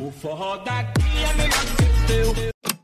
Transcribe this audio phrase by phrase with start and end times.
[0.00, 2.77] O forró daqui é melhor que o teu.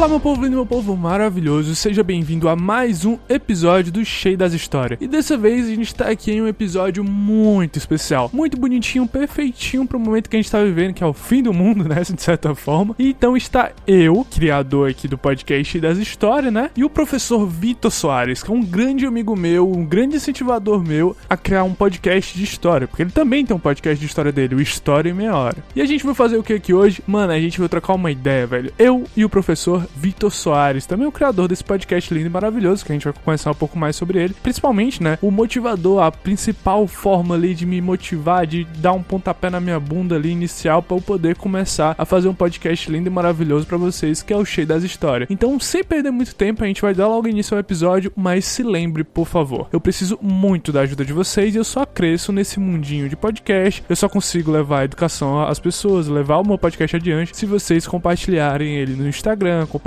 [0.00, 4.34] Olá, meu povo lindo, meu povo maravilhoso, seja bem-vindo a mais um episódio do Cheio
[4.34, 4.98] das Histórias.
[4.98, 9.86] E dessa vez a gente tá aqui em um episódio muito especial, muito bonitinho, perfeitinho
[9.86, 12.22] pro momento que a gente tá vivendo, que é o fim do mundo, né, de
[12.22, 12.96] certa forma.
[12.98, 17.46] E então está eu, criador aqui do podcast Cheio das Histórias, né, e o professor
[17.46, 21.74] Vitor Soares, que é um grande amigo meu, um grande incentivador meu a criar um
[21.74, 25.14] podcast de história, porque ele também tem um podcast de história dele, o História em
[25.14, 25.58] Meia Hora.
[25.76, 27.02] E a gente vai fazer o que aqui hoje?
[27.06, 28.72] Mano, a gente vai trocar uma ideia, velho.
[28.78, 32.92] Eu e o professor Vitor Soares, também o criador desse podcast lindo e maravilhoso, que
[32.92, 34.34] a gente vai conversar um pouco mais sobre ele.
[34.42, 39.50] Principalmente, né, o motivador, a principal forma ali de me motivar, de dar um pontapé
[39.50, 43.12] na minha bunda ali inicial para eu poder começar a fazer um podcast lindo e
[43.12, 45.28] maravilhoso para vocês, que é o Cheio das Histórias.
[45.30, 48.62] Então, sem perder muito tempo, a gente vai dar logo início ao episódio, mas se
[48.62, 52.58] lembre, por favor, eu preciso muito da ajuda de vocês e eu só cresço nesse
[52.58, 56.96] mundinho de podcast, eu só consigo levar a educação às pessoas, levar o meu podcast
[56.96, 59.79] adiante se vocês compartilharem ele no Instagram, compartilharem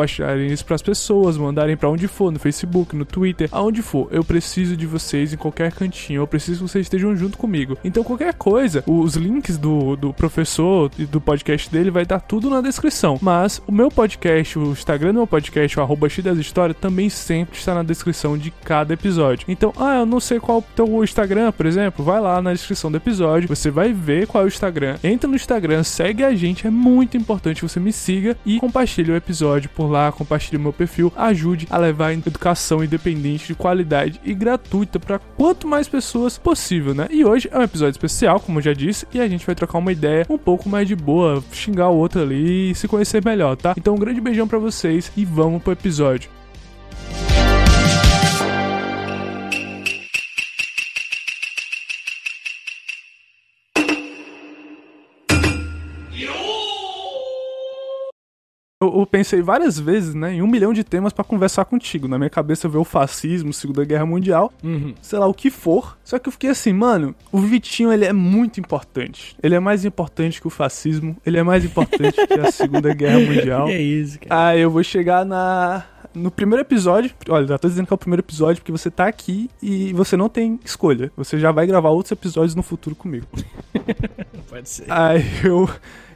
[0.52, 4.08] isso pras pessoas, mandarem para onde for, no Facebook, no Twitter, aonde for.
[4.12, 7.78] Eu preciso de vocês em qualquer cantinho, eu preciso que vocês estejam junto comigo.
[7.84, 12.50] Então, qualquer coisa, os links do, do professor e do podcast dele vai estar tudo
[12.50, 13.18] na descrição.
[13.22, 17.58] Mas o meu podcast, o Instagram do meu podcast, o arroba das Histórias, também sempre
[17.58, 19.46] está na descrição de cada episódio.
[19.48, 22.92] Então, ah, eu não sei qual o teu Instagram, por exemplo, vai lá na descrição
[22.92, 24.98] do episódio, você vai ver qual é o Instagram.
[25.04, 29.16] Entra no Instagram, segue a gente, é muito importante você me siga e compartilhe o
[29.16, 35.00] episódio por lá, compartilhe meu perfil, ajude a levar educação independente de qualidade e gratuita
[35.00, 37.08] para quanto mais pessoas possível, né?
[37.10, 39.92] E hoje é um episódio especial, como já disse, e a gente vai trocar uma
[39.92, 43.74] ideia um pouco mais de boa, xingar o outro ali e se conhecer melhor, tá?
[43.78, 46.43] Então um grande beijão para vocês e vamos pro episódio.
[58.84, 62.08] Eu, eu pensei várias vezes, né, em um milhão de temas pra conversar contigo.
[62.08, 64.52] Na minha cabeça veio o fascismo, Segunda Guerra Mundial,
[65.02, 65.98] sei lá o que for.
[66.04, 69.36] Só que eu fiquei assim, mano, o Vitinho ele é muito importante.
[69.42, 73.20] Ele é mais importante que o fascismo, ele é mais importante que a Segunda Guerra
[73.26, 73.68] Mundial.
[73.68, 74.48] Que é isso, cara.
[74.50, 75.84] Ah, eu vou chegar na.
[76.14, 79.08] No primeiro episódio, olha, já tô dizendo que é o primeiro episódio porque você tá
[79.08, 81.12] aqui e você não tem escolha.
[81.18, 83.26] Você já vai gravar outros episódios no futuro comigo.
[84.48, 84.86] Pode ser.
[84.90, 85.70] Aí eu.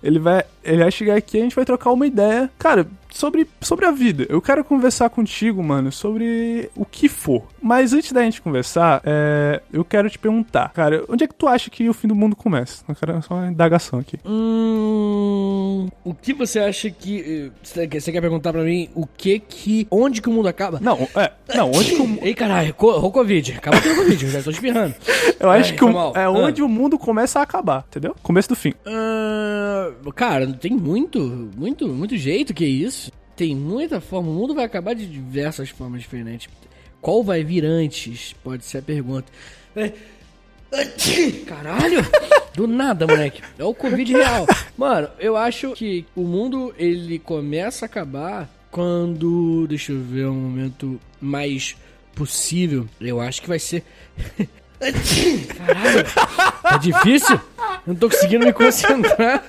[0.04, 3.48] Ele vai, ele vai chegar aqui e a gente vai trocar uma ideia, cara, sobre,
[3.62, 4.26] sobre a vida.
[4.30, 7.44] Eu quero conversar contigo, mano, sobre o que for.
[7.62, 11.48] Mas antes da gente conversar, é, eu quero te perguntar, cara, onde é que tu
[11.48, 12.84] acha que o fim do mundo começa?
[12.88, 14.18] Eu quero só uma indagação aqui.
[14.26, 17.52] Hum, o que você acha que.
[17.64, 19.88] Você quer perguntar pra mim o que que.
[19.90, 20.80] Onde que o mundo acaba?
[20.80, 23.54] Não, é, não, onde que o, Ei, caralho, o Covid.
[23.58, 24.94] Acaba com o Covid, eu já tô espirrando.
[25.40, 26.30] eu acho Ai, que o- é Ah.
[26.32, 28.16] onde o mundo começa a acabar, entendeu?
[28.22, 28.74] Começo do fim.
[28.86, 31.20] Ah, cara, tem muito,
[31.58, 33.07] muito, muito jeito que é isso.
[33.38, 34.30] Tem muita forma.
[34.30, 36.50] O mundo vai acabar de diversas formas diferentes.
[37.00, 38.34] Qual vai vir antes?
[38.44, 39.32] Pode ser a pergunta.
[39.76, 39.94] É.
[41.46, 42.00] Caralho!
[42.56, 43.42] Do nada, moleque.
[43.58, 44.48] É o Covid real.
[44.76, 49.68] Mano, eu acho que o mundo ele começa a acabar quando.
[49.68, 51.78] Deixa eu ver um momento mais
[52.16, 52.90] possível.
[53.00, 53.84] Eu acho que vai ser.
[54.80, 56.04] Caralho!
[56.62, 57.40] Tá difícil?
[57.86, 59.44] Não tô conseguindo me concentrar.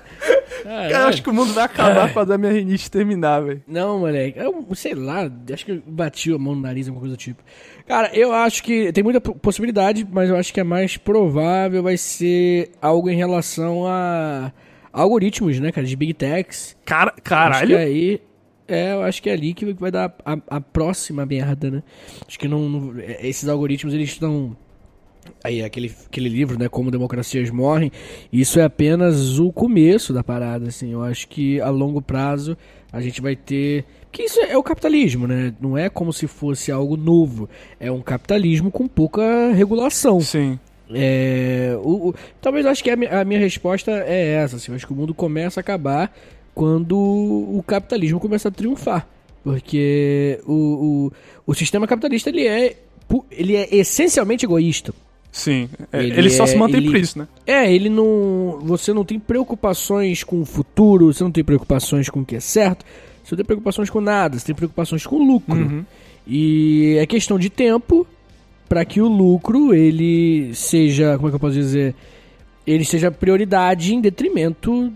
[0.62, 0.90] Caralho.
[0.94, 3.62] Eu acho que o mundo vai acabar quando a minha rinite terminar, velho.
[3.66, 4.38] Não, moleque.
[4.38, 7.42] Eu sei lá, acho que eu bati a mão no nariz, alguma coisa do tipo.
[7.86, 11.82] Cara, eu acho que tem muita po- possibilidade, mas eu acho que a mais provável
[11.82, 14.52] vai ser algo em relação a
[14.92, 16.76] algoritmos, né, cara, de Big Techs.
[16.84, 17.76] Cara, Acho caralho.
[17.78, 18.20] aí.
[18.66, 21.82] É, eu acho que é ali que vai dar a, a próxima merda, né?
[22.26, 24.54] Acho que não, não- é, esses algoritmos eles estão
[25.42, 27.90] aí aquele, aquele livro, né, como democracias morrem,
[28.32, 30.92] isso é apenas o começo da parada, assim.
[30.92, 32.56] Eu acho que a longo prazo
[32.92, 35.52] a gente vai ter que isso é o capitalismo, né?
[35.60, 37.48] Não é como se fosse algo novo.
[37.78, 40.20] É um capitalismo com pouca regulação.
[40.20, 40.58] Sim.
[40.90, 44.56] É, o, o- talvez eu acho que a, mi- a minha resposta é essa.
[44.56, 46.10] Assim, eu acho que o mundo começa a acabar
[46.54, 49.06] quando o capitalismo começa a triunfar.
[49.44, 51.10] Porque o,
[51.46, 52.76] o, o sistema capitalista ele é,
[53.30, 54.92] ele é essencialmente egoísta.
[55.30, 55.68] Sim.
[55.92, 57.28] É, Ele ele, só é- se mantém ele- por isso, né?
[57.46, 58.58] É, ele não.
[58.62, 62.40] Você não tem preocupações com o futuro, você não tem preocupações com o que é
[62.40, 62.84] certo,
[63.22, 65.54] você não tem preocupações com nada, você tem preocupações com o lucro.
[65.56, 65.84] Uhum.
[66.26, 68.06] E é questão de tempo
[68.68, 71.94] para que o lucro ele seja, como é que eu posso dizer,
[72.66, 74.92] ele seja prioridade em detrimento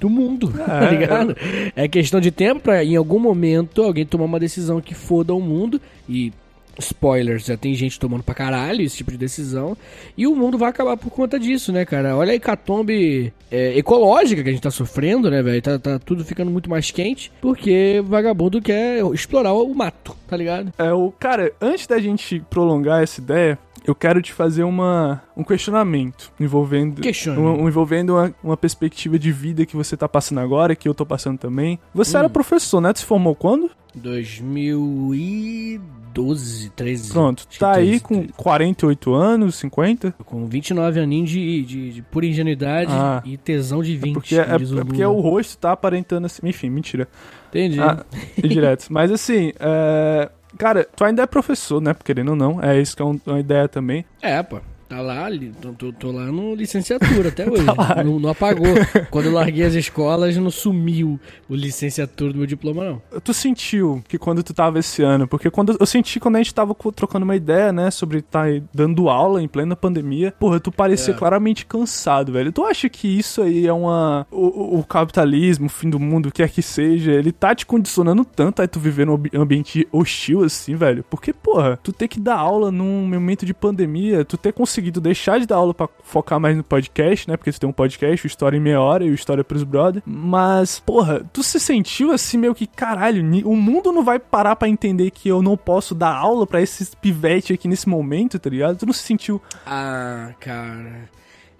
[0.00, 1.36] do mundo, tá É, ligado?
[1.76, 5.40] É questão de tempo pra em algum momento alguém tomar uma decisão que foda o
[5.40, 6.32] mundo e
[6.78, 9.76] spoilers, já tem gente tomando pra caralho esse tipo de decisão.
[10.16, 12.16] E o mundo vai acabar por conta disso, né, cara?
[12.16, 15.62] Olha a hecatombe é, ecológica que a gente tá sofrendo, né, velho?
[15.62, 20.72] Tá, tá tudo ficando muito mais quente porque vagabundo quer explorar o mato, tá ligado?
[20.78, 25.42] É, o cara, antes da gente prolongar essa ideia, eu quero te fazer uma, um
[25.44, 27.00] questionamento envolvendo,
[27.38, 30.94] um- um- envolvendo uma, uma perspectiva de vida que você tá passando agora, que eu
[30.94, 31.78] tô passando também.
[31.94, 32.92] Você era professor, né?
[32.92, 33.70] Tu se formou quando?
[33.94, 37.12] 2012, 13.
[37.12, 40.12] Pronto, tá aí 13, com 48 anos, 50?
[40.24, 43.22] Com 29 aninhos de, de, de pura ingenuidade Ah.
[43.24, 44.14] e tesão de 20.
[44.14, 45.18] Porque, é, diz o é porque Lula.
[45.18, 46.40] o rosto tá aparentando assim.
[46.46, 47.08] Enfim, mentira.
[47.48, 47.80] Entendi.
[47.80, 48.04] Ah,
[48.36, 48.86] direto.
[48.90, 51.94] Mas assim, é, cara, tu ainda é professor, né?
[52.04, 52.62] Querendo ou não.
[52.62, 54.04] É isso que é um- uma ideia também.
[54.20, 54.60] É, pô.
[54.92, 55.26] Tá lá,
[55.60, 57.64] tô, tô- tô lá no licenciatura até hoje.
[57.64, 58.66] Tá não, não apagou.
[59.10, 61.18] Quando eu larguei as escolas, não sumiu
[61.48, 63.02] o licenciatura do meu diploma, não.
[63.24, 65.26] Tu sentiu que quando tu tava esse ano?
[65.26, 68.62] Porque quando eu senti quando a gente tava trocando uma ideia, né, sobre tá aí
[68.74, 71.16] dando aula em plena pandemia, porra, tu parecia É.
[71.16, 72.52] claramente cansado, velho.
[72.52, 74.26] Tu acha que isso aí é uma.
[74.30, 77.64] O, o- capitalismo, o fim do mundo, o que quer que seja, ele tá te
[77.64, 81.02] condicionando tanto aí tu viver num ambi- ambiente hostil assim, velho?
[81.08, 85.38] Porque, porra, tu ter que dar aula num momento de pandemia, tu ter conseguido deixar
[85.38, 87.36] de dar aula pra focar mais no podcast, né?
[87.36, 90.02] Porque tu tem um podcast, o História em Meia Hora e o História pros Brother.
[90.04, 94.68] Mas, porra, tu se sentiu assim meio que, caralho, o mundo não vai parar pra
[94.68, 98.76] entender que eu não posso dar aula pra esses pivete aqui nesse momento, tá ligado?
[98.78, 99.40] Tu não se sentiu.
[99.66, 101.08] Ah, cara.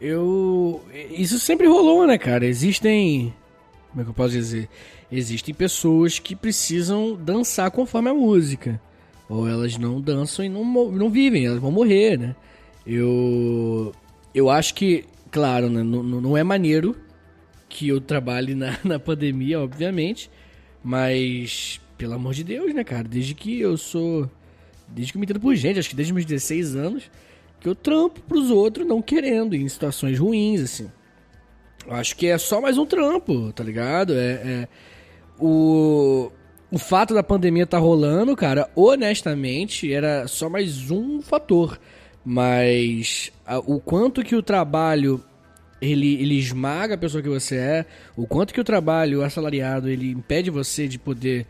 [0.00, 0.82] Eu.
[1.10, 2.44] Isso sempre rolou, né, cara?
[2.44, 3.32] Existem.
[3.90, 4.68] Como é que eu posso dizer?
[5.10, 8.80] Existem pessoas que precisam dançar conforme a música.
[9.28, 12.34] Ou elas não dançam e não, não vivem, elas vão morrer, né?
[12.86, 13.92] Eu.
[14.34, 16.96] Eu acho que, claro, né, não, não é maneiro
[17.68, 20.30] que eu trabalhe na, na pandemia, obviamente.
[20.82, 23.04] Mas, pelo amor de Deus, né, cara?
[23.04, 24.28] Desde que eu sou.
[24.88, 27.10] Desde que eu me entendo por gente, acho que desde meus 16 anos,
[27.60, 30.90] que eu trampo pros outros não querendo, em situações ruins, assim.
[31.86, 34.14] Eu acho que é só mais um trampo, tá ligado?
[34.14, 34.68] É, é-
[35.38, 36.30] o,
[36.70, 41.78] o fato da pandemia tá rolando, cara, honestamente, era só mais um fator.
[42.24, 45.22] Mas a- o quanto que o trabalho
[45.80, 47.86] ele, ele esmaga a pessoa que você é,
[48.16, 51.44] o quanto que o trabalho assalariado ele impede você de poder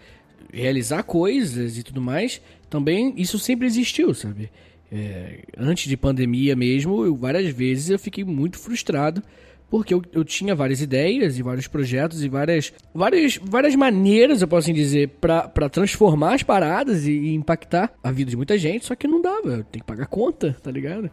[0.53, 2.41] realizar coisas e tudo mais,
[2.71, 4.51] também isso sempre existiu, sabe?
[4.91, 9.23] É, antes de pandemia mesmo, eu, várias vezes eu fiquei muito frustrado
[9.73, 14.47] porque eu, eu tinha várias ideias e vários projetos e várias várias, várias maneiras, eu
[14.47, 18.85] posso assim dizer, pra transformar as paradas e, e impactar a vida de muita gente,
[18.85, 21.11] só que não dava, tem que pagar conta, tá ligado?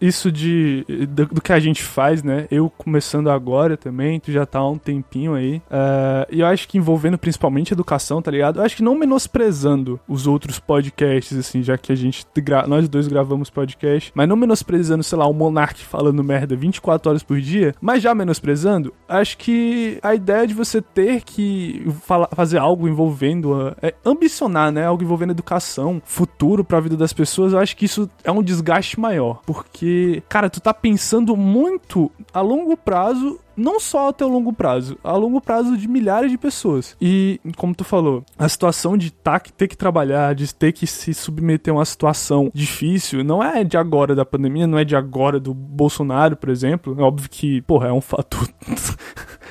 [0.00, 2.46] Isso de do, do que a gente faz, né?
[2.50, 5.60] Eu começando agora também, tu já tá há um tempinho aí.
[5.70, 8.58] É, e eu acho que envolvendo principalmente educação, tá ligado?
[8.58, 12.24] Eu acho que não menosprezando os outros podcasts, assim, já que a gente,
[12.66, 17.22] nós dois gravamos podcast, mas não menosprezando, sei lá, o Monark falando merda 24 horas
[17.22, 22.58] por dia, mas já menosprezando, acho que a ideia de você ter que fala- fazer
[22.58, 24.86] algo envolvendo, a- é, ambicionar, né?
[24.86, 29.00] Algo envolvendo educação, futuro pra vida das pessoas, eu acho que isso é um desgaste
[29.00, 29.40] maior.
[29.44, 34.98] Porque, cara, tu tá pensando muito a longo prazo não só até o longo prazo,
[35.02, 36.96] a longo prazo de milhares de pessoas.
[37.00, 41.12] E, como tu falou, a situação de tá, ter que trabalhar, de ter que se
[41.14, 45.38] submeter a uma situação difícil, não é de agora da pandemia, não é de agora
[45.38, 46.96] do Bolsonaro, por exemplo.
[46.98, 48.48] É óbvio que, porra, é um fator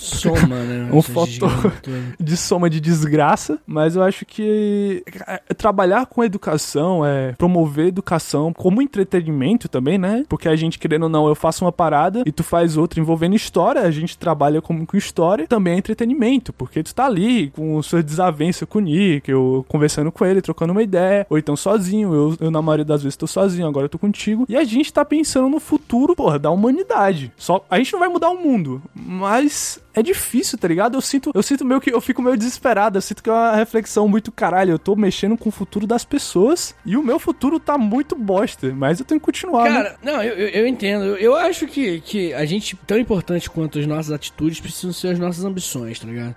[0.00, 0.88] Soma, né?
[0.92, 1.72] Um fator.
[2.18, 8.52] de soma de desgraça, mas eu acho que é, trabalhar com educação, é promover educação
[8.52, 10.24] como entretenimento também, né?
[10.28, 13.36] Porque a gente, querendo ou não, eu faço uma parada e tu faz outra envolvendo
[13.36, 17.80] história, a gente trabalha como com história, também é entretenimento, porque tu tá ali com
[17.82, 22.14] sua desavença com o Nick, eu conversando com ele, trocando uma ideia, ou então sozinho,
[22.14, 24.92] eu, eu na maioria das vezes tô sozinho, agora eu tô contigo, e a gente
[24.92, 27.32] tá pensando no futuro, porra, da humanidade.
[27.36, 30.96] Só, a gente não vai mudar o mundo, mas é difícil, tá ligado?
[30.96, 33.56] Eu sinto, eu sinto meio que eu fico meio desesperado, eu sinto que é uma
[33.56, 37.58] reflexão muito caralho, eu tô mexendo com o futuro das pessoas e o meu futuro
[37.58, 39.76] tá muito bosta, mas eu tenho que continuar, né?
[39.82, 41.04] Cara, não, eu, eu, entendo.
[41.04, 45.08] Eu, eu acho que, que a gente, tão importante quanto as nossas atitudes, precisam ser
[45.08, 46.36] as nossas ambições, tá ligado?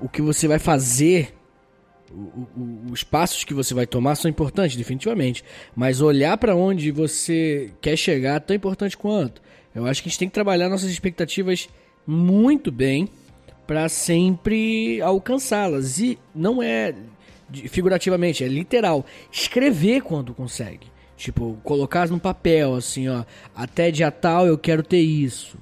[0.00, 1.34] O que você vai fazer,
[2.10, 5.44] o- o- os passos que você vai tomar são importantes, definitivamente.
[5.74, 9.40] Mas olhar pra onde você quer chegar é tão importante quanto.
[9.74, 11.68] Eu acho que a gente tem que trabalhar nossas expectativas
[12.06, 13.08] muito bem
[13.66, 15.98] pra sempre alcançá-las.
[15.98, 16.94] E não é
[17.68, 19.04] figurativamente, é literal.
[19.30, 20.86] Escrever quando consegue.
[21.16, 23.24] Tipo, colocar no papel, assim, ó.
[23.54, 25.58] Até dia tal eu quero ter isso.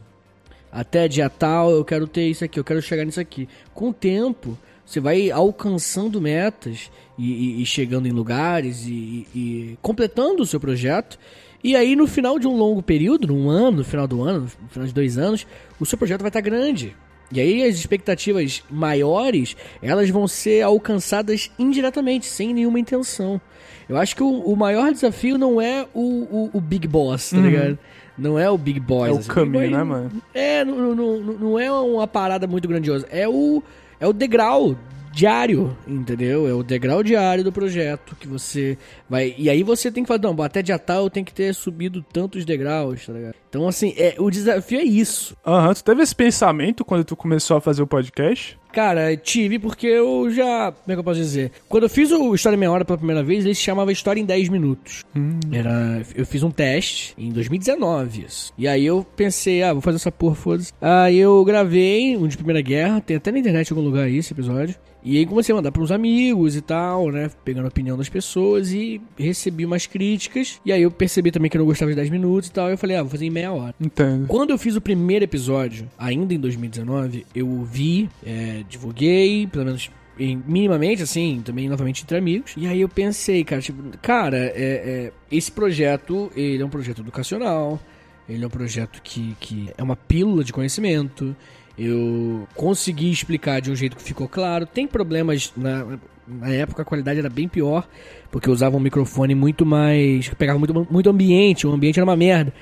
[0.71, 3.49] Até dia tal eu quero ter isso aqui, eu quero chegar nisso aqui.
[3.75, 9.79] Com o tempo, Você vai alcançando metas e, e- e chegando em lugares e, e
[9.83, 11.19] completando o seu projeto.
[11.63, 14.69] E aí, no final de um longo período, num ano, no final do ano, no
[14.69, 15.47] final de dois anos,
[15.81, 16.95] o seu projeto vai estar grande.
[17.31, 23.41] E aí as expectativas maiores, elas vão ser alcançadas indiretamente, sem nenhuma intenção.
[23.89, 27.39] Eu acho que o, o maior desafio não é o, o, o Big Boss, tá
[27.39, 27.79] ligado?
[28.17, 29.09] Não é o Big Boss.
[29.09, 29.29] É o assim.
[29.29, 30.11] caminho, Boy né, mano?
[30.35, 33.07] É, não, não, não, não é uma parada muito grandiosa.
[33.11, 33.63] É o,
[34.01, 34.77] é o degrau
[35.19, 36.47] diário, entendeu?
[36.47, 38.79] É o degrau diário do projeto que você
[39.11, 39.35] vai.
[39.37, 42.03] E aí você tem que falar, não, até dia tal eu tenho que ter subido
[42.03, 43.35] tantos degraus, tá ligado?
[43.49, 45.37] Então, assim, é, o desafio é isso.
[45.45, 48.57] Aham, tu teve esse pensamento quando tu começou a fazer o podcast?
[48.79, 50.71] Cara, tive porque eu já.
[50.71, 51.51] Como é que eu posso dizer?
[51.69, 54.21] Quando eu fiz o História em Meia Hora pela primeira vez, ele se chamava História
[54.21, 55.05] em 10 Minutos.
[55.51, 56.01] Era.
[56.15, 58.25] Eu fiz um teste em 2019.
[58.25, 58.53] Isso.
[58.57, 60.73] E aí eu pensei, ah, vou fazer essa porra, foda-se.
[60.81, 64.19] Aí eu gravei um de Primeira Guerra, tem até na internet em algum lugar aí
[64.19, 64.77] esse episódio.
[65.03, 67.31] E aí comecei a mandar pros amigos e tal, né?
[67.45, 70.61] Pegando a opinião das pessoas e recebi umas críticas.
[70.65, 72.69] E aí eu percebi também que eu não gostava de 10 minutos e tal.
[72.69, 73.75] E eu falei, ah, vou fazer em meia hora.
[73.81, 74.27] Entendo.
[74.27, 79.91] Quando eu fiz o primeiro episódio, ainda em 2019, eu vi, é, divulguei, pelo menos
[80.19, 82.55] minimamente, assim, também novamente entre amigos.
[82.57, 87.01] E aí eu pensei, cara, tipo, cara, é, é, esse projeto, ele é um projeto
[87.01, 87.81] educacional,
[88.29, 91.35] ele é um projeto que, que é uma pílula de conhecimento.
[91.79, 94.67] Eu consegui explicar de um jeito que ficou claro.
[94.67, 97.89] Tem problemas na, na época a qualidade era bem pior,
[98.31, 100.29] porque eu usava um microfone muito mais.
[100.31, 102.53] pegava muito, muito ambiente, o ambiente era uma merda.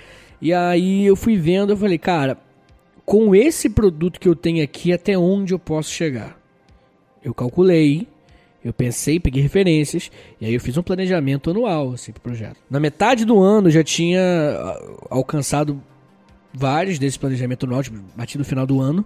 [0.40, 2.38] E aí eu fui vendo, eu falei, cara,
[3.06, 6.36] com esse produto que eu tenho aqui, até onde eu posso chegar?
[7.24, 8.06] Eu calculei,
[8.64, 10.10] eu pensei, peguei referências,
[10.40, 12.56] e aí eu fiz um planejamento anual, assim, pro projeto.
[12.68, 15.80] Na metade do ano eu já tinha ah, alcançado
[16.52, 19.04] vários desse planejamento anual, tipo, bati no final do ano,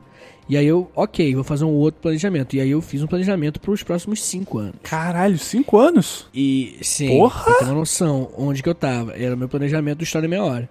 [0.48, 2.56] e aí eu, ok, vou fazer um outro planejamento.
[2.56, 4.76] E aí eu fiz um planejamento para os próximos cinco anos.
[4.82, 6.26] Caralho, cinco anos?
[6.34, 7.44] E sim, Porra!
[7.44, 9.12] pra ter uma noção onde que eu tava.
[9.12, 10.68] Era o meu planejamento do História Meia Hora.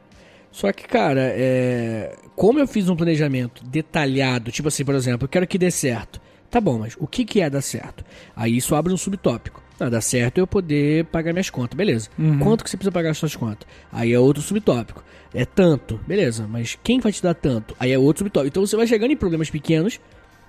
[0.51, 2.15] Só que, cara, é...
[2.35, 6.19] como eu fiz um planejamento detalhado, tipo assim, por exemplo, eu quero que dê certo.
[6.49, 8.03] Tá bom, mas o que, que é dar certo?
[8.35, 9.61] Aí isso abre um subtópico.
[9.79, 12.09] Ah, dá certo eu poder pagar minhas contas, beleza.
[12.39, 13.67] Quanto que você precisa pagar as suas contas?
[13.91, 15.03] Aí é outro subtópico.
[15.33, 17.75] É tanto, beleza, mas quem vai te dar tanto?
[17.79, 18.49] Aí é outro subtópico.
[18.49, 19.99] Então você vai chegando em problemas pequenos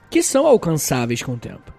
[0.08, 1.72] que são alcançáveis com o tempo.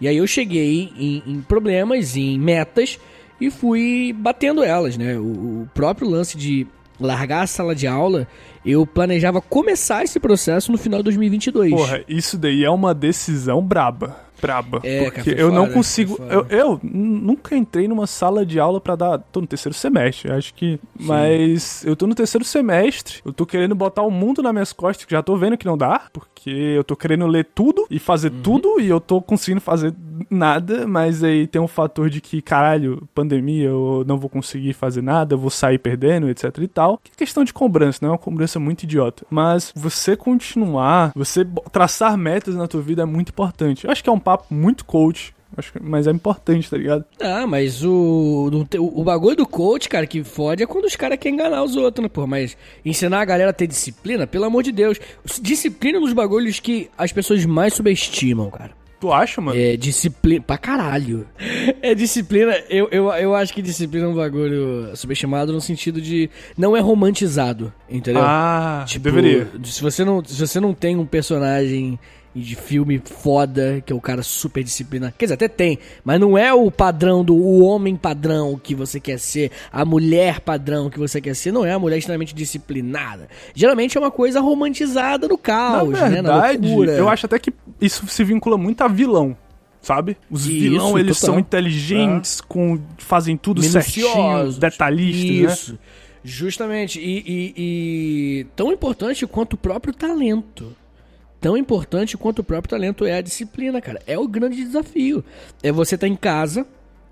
[0.00, 3.00] E aí eu cheguei em, em problemas, em metas
[3.40, 5.18] e fui batendo elas, né?
[5.18, 6.66] O, o próprio lance de
[7.02, 8.26] largar a sala de aula,
[8.64, 11.70] eu planejava começar esse processo no final de 2022.
[11.72, 14.16] Porra, isso daí é uma decisão braba.
[14.40, 14.80] Braba.
[14.82, 16.18] É, porque eu não foda, consigo.
[16.28, 19.18] Eu, eu nunca entrei numa sala de aula pra dar.
[19.18, 20.80] Tô no terceiro semestre, acho que.
[20.98, 23.20] Mas eu tô no terceiro semestre.
[23.24, 25.78] Eu tô querendo botar o mundo nas minhas costas, que já tô vendo que não
[25.78, 26.08] dá.
[26.12, 28.40] Porque eu tô querendo ler tudo e fazer Uhum.
[28.42, 28.80] tudo.
[28.80, 29.92] E eu tô conseguindo fazer
[30.30, 30.86] nada.
[30.86, 35.34] Mas aí tem um fator de que, caralho, pandemia, eu não vou conseguir fazer nada,
[35.34, 36.98] eu vou sair perdendo, etc e tal.
[36.98, 39.24] Que é questão de cobrança, não é uma cobrança muito idiota.
[39.30, 43.84] Mas você continuar, você traçar metas na tua vida é muito importante.
[43.84, 45.34] Eu acho que é um papo muito coach.
[45.56, 47.04] Acho que, mas é importante, tá ligado?
[47.20, 51.18] Ah, mas o, o, o bagulho do coach, cara, que fode é quando os caras
[51.18, 52.26] querem enganar os outros, né, pô?
[52.26, 54.98] Mas ensinar a galera a ter disciplina, pelo amor de Deus.
[55.40, 58.81] Disciplina é um dos bagulhos que as pessoas mais subestimam, cara.
[59.02, 59.58] Tu acha, mano?
[59.58, 60.44] É disciplina.
[60.46, 61.26] Pra caralho.
[61.82, 62.54] É disciplina.
[62.70, 66.30] Eu, eu, eu acho que disciplina é um bagulho subestimado no sentido de.
[66.56, 68.22] Não é romantizado, entendeu?
[68.24, 69.48] Ah, Tipo, deveria.
[69.64, 71.98] Se você, não, se você não tem um personagem
[72.34, 75.12] de filme foda, que é o cara super disciplinado.
[75.18, 78.98] Quer dizer, até tem, mas não é o padrão do o homem padrão que você
[78.98, 83.28] quer ser, a mulher padrão que você quer ser, não é a mulher extremamente disciplinada.
[83.54, 86.22] Geralmente é uma coisa romantizada no caos, na né?
[86.22, 86.92] Na verdade, loucura.
[86.92, 89.36] eu acho até que isso se vincula muito a vilão.
[89.82, 90.16] Sabe?
[90.30, 91.34] Os Isso, vilão, eles total.
[91.34, 95.52] são inteligentes, com, fazem tudo certinho, detalhistas, né?
[95.52, 95.78] Isso.
[96.22, 97.00] Justamente.
[97.00, 100.72] E, e- e tão importante quanto o próprio talento.
[101.42, 104.00] Tão importante quanto o próprio talento é a disciplina, cara.
[104.06, 105.22] É o grande desafio.
[105.62, 106.66] É você estar em casa,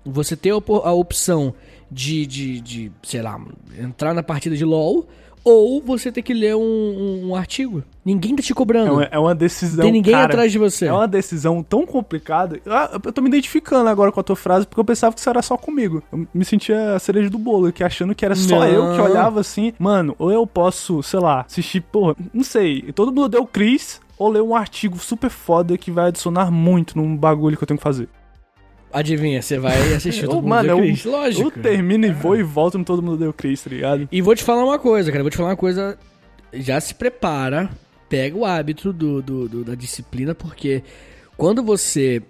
[0.05, 1.53] você ter a opção
[1.91, 3.39] de, de, de, sei lá,
[3.79, 5.05] entrar na partida de LOL,
[5.43, 7.83] ou você ter que ler um, um- um artigo.
[8.05, 8.93] Ninguém tá te É cobrando.
[8.93, 9.83] uma, é uma decisão.
[9.83, 10.85] Tem ninguém cara, atrás de você.
[10.85, 12.59] É uma decisão tão complicada.
[12.67, 15.29] Ah, Eu tô me identificando agora com a tua frase porque eu pensava que isso
[15.29, 16.01] era só comigo.
[16.11, 18.67] Eu me sentia a cereja do bolo, aqui achando que era só Não.
[18.67, 19.73] eu que olhava assim.
[19.79, 22.91] Mano, ou eu posso, sei lá, assistir, porra, não sei.
[22.93, 23.99] Todo mundo deu Chris.
[24.17, 27.77] Ou ler um artigo super foda que vai adicionar muito num bagulho que eu tenho
[27.77, 28.07] que fazer.
[28.93, 31.05] Adivinha, você vai assistir Eu, todo mundo mano, deu eu, Chris.
[31.05, 31.43] Lógico.
[31.57, 34.07] eu termino e vou e volto no Todo Mundo Deu Chris, tá ligado?
[34.11, 35.23] E vou te falar uma coisa, cara.
[35.23, 35.97] Vou te falar uma coisa.
[36.53, 37.69] Já se prepara,
[38.09, 40.83] pega o hábito do, do- do- da disciplina, porque
[41.37, 42.21] quando você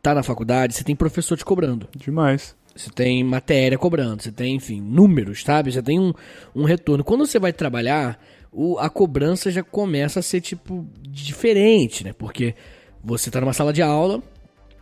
[0.00, 1.88] tá na faculdade, você tem professor te cobrando.
[1.96, 2.56] Demais.
[2.76, 5.72] Você tem matéria cobrando, você tem, enfim, números, sabe?
[5.72, 6.12] Você tem um,
[6.54, 7.02] um retorno.
[7.02, 8.16] Quando você vai trabalhar,
[8.52, 12.12] o, a cobrança já começa a ser, tipo, diferente, né?
[12.16, 12.54] Porque
[13.02, 14.22] você tá numa sala de aula,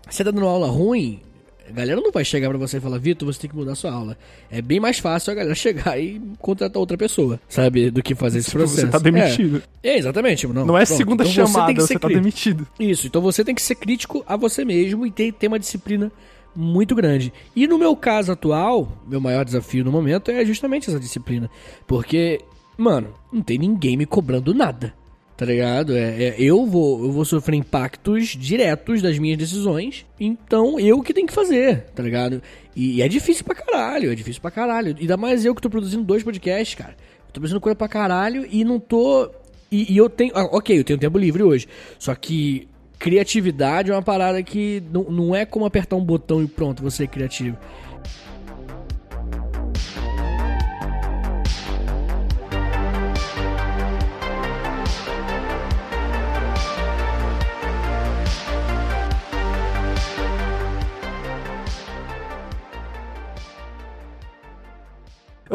[0.08, 1.20] você tá dando aula ruim,
[1.68, 3.90] a galera não vai chegar pra você e falar, Vitor, você tem que mudar sua
[3.90, 4.16] aula.
[4.50, 7.90] É bem mais fácil a galera chegar e contratar outra pessoa, sabe?
[7.90, 8.86] Do que fazer esse Tipo, processo.
[8.86, 9.62] você tá demitido.
[9.82, 10.40] É, é, exatamente.
[10.40, 10.96] Tipo, não, Não é pronto.
[10.96, 12.66] segunda Então você chamada, tem que você, ser tá demitido.
[12.78, 16.10] Isso, então você tem que ser crítico a você mesmo e ter, ter uma disciplina
[16.54, 17.32] muito grande.
[17.54, 21.50] E no meu caso atual, meu maior desafio no momento é justamente essa disciplina.
[21.86, 22.40] Porque,
[22.76, 24.92] mano, não tem ninguém me cobrando nada.
[25.36, 25.94] Tá ligado?
[25.94, 30.06] É, é- eu, vou, eu vou sofrer impactos diretos das minhas decisões.
[30.18, 32.40] Então eu que tenho que fazer, tá ligado?
[32.74, 34.96] E, é difícil pra caralho, é difícil pra caralho.
[34.98, 36.92] Ainda mais eu que tô produzindo dois podcasts, cara.
[36.92, 39.30] Eu tô produzindo coisa pra caralho e não tô.
[39.70, 40.32] E, e eu tenho.
[40.34, 41.68] ah, ok, eu tenho tempo livre hoje.
[41.98, 42.66] Só que
[42.98, 47.04] criatividade é uma parada que não, não é como apertar um botão e pronto, você
[47.04, 47.58] é criativo.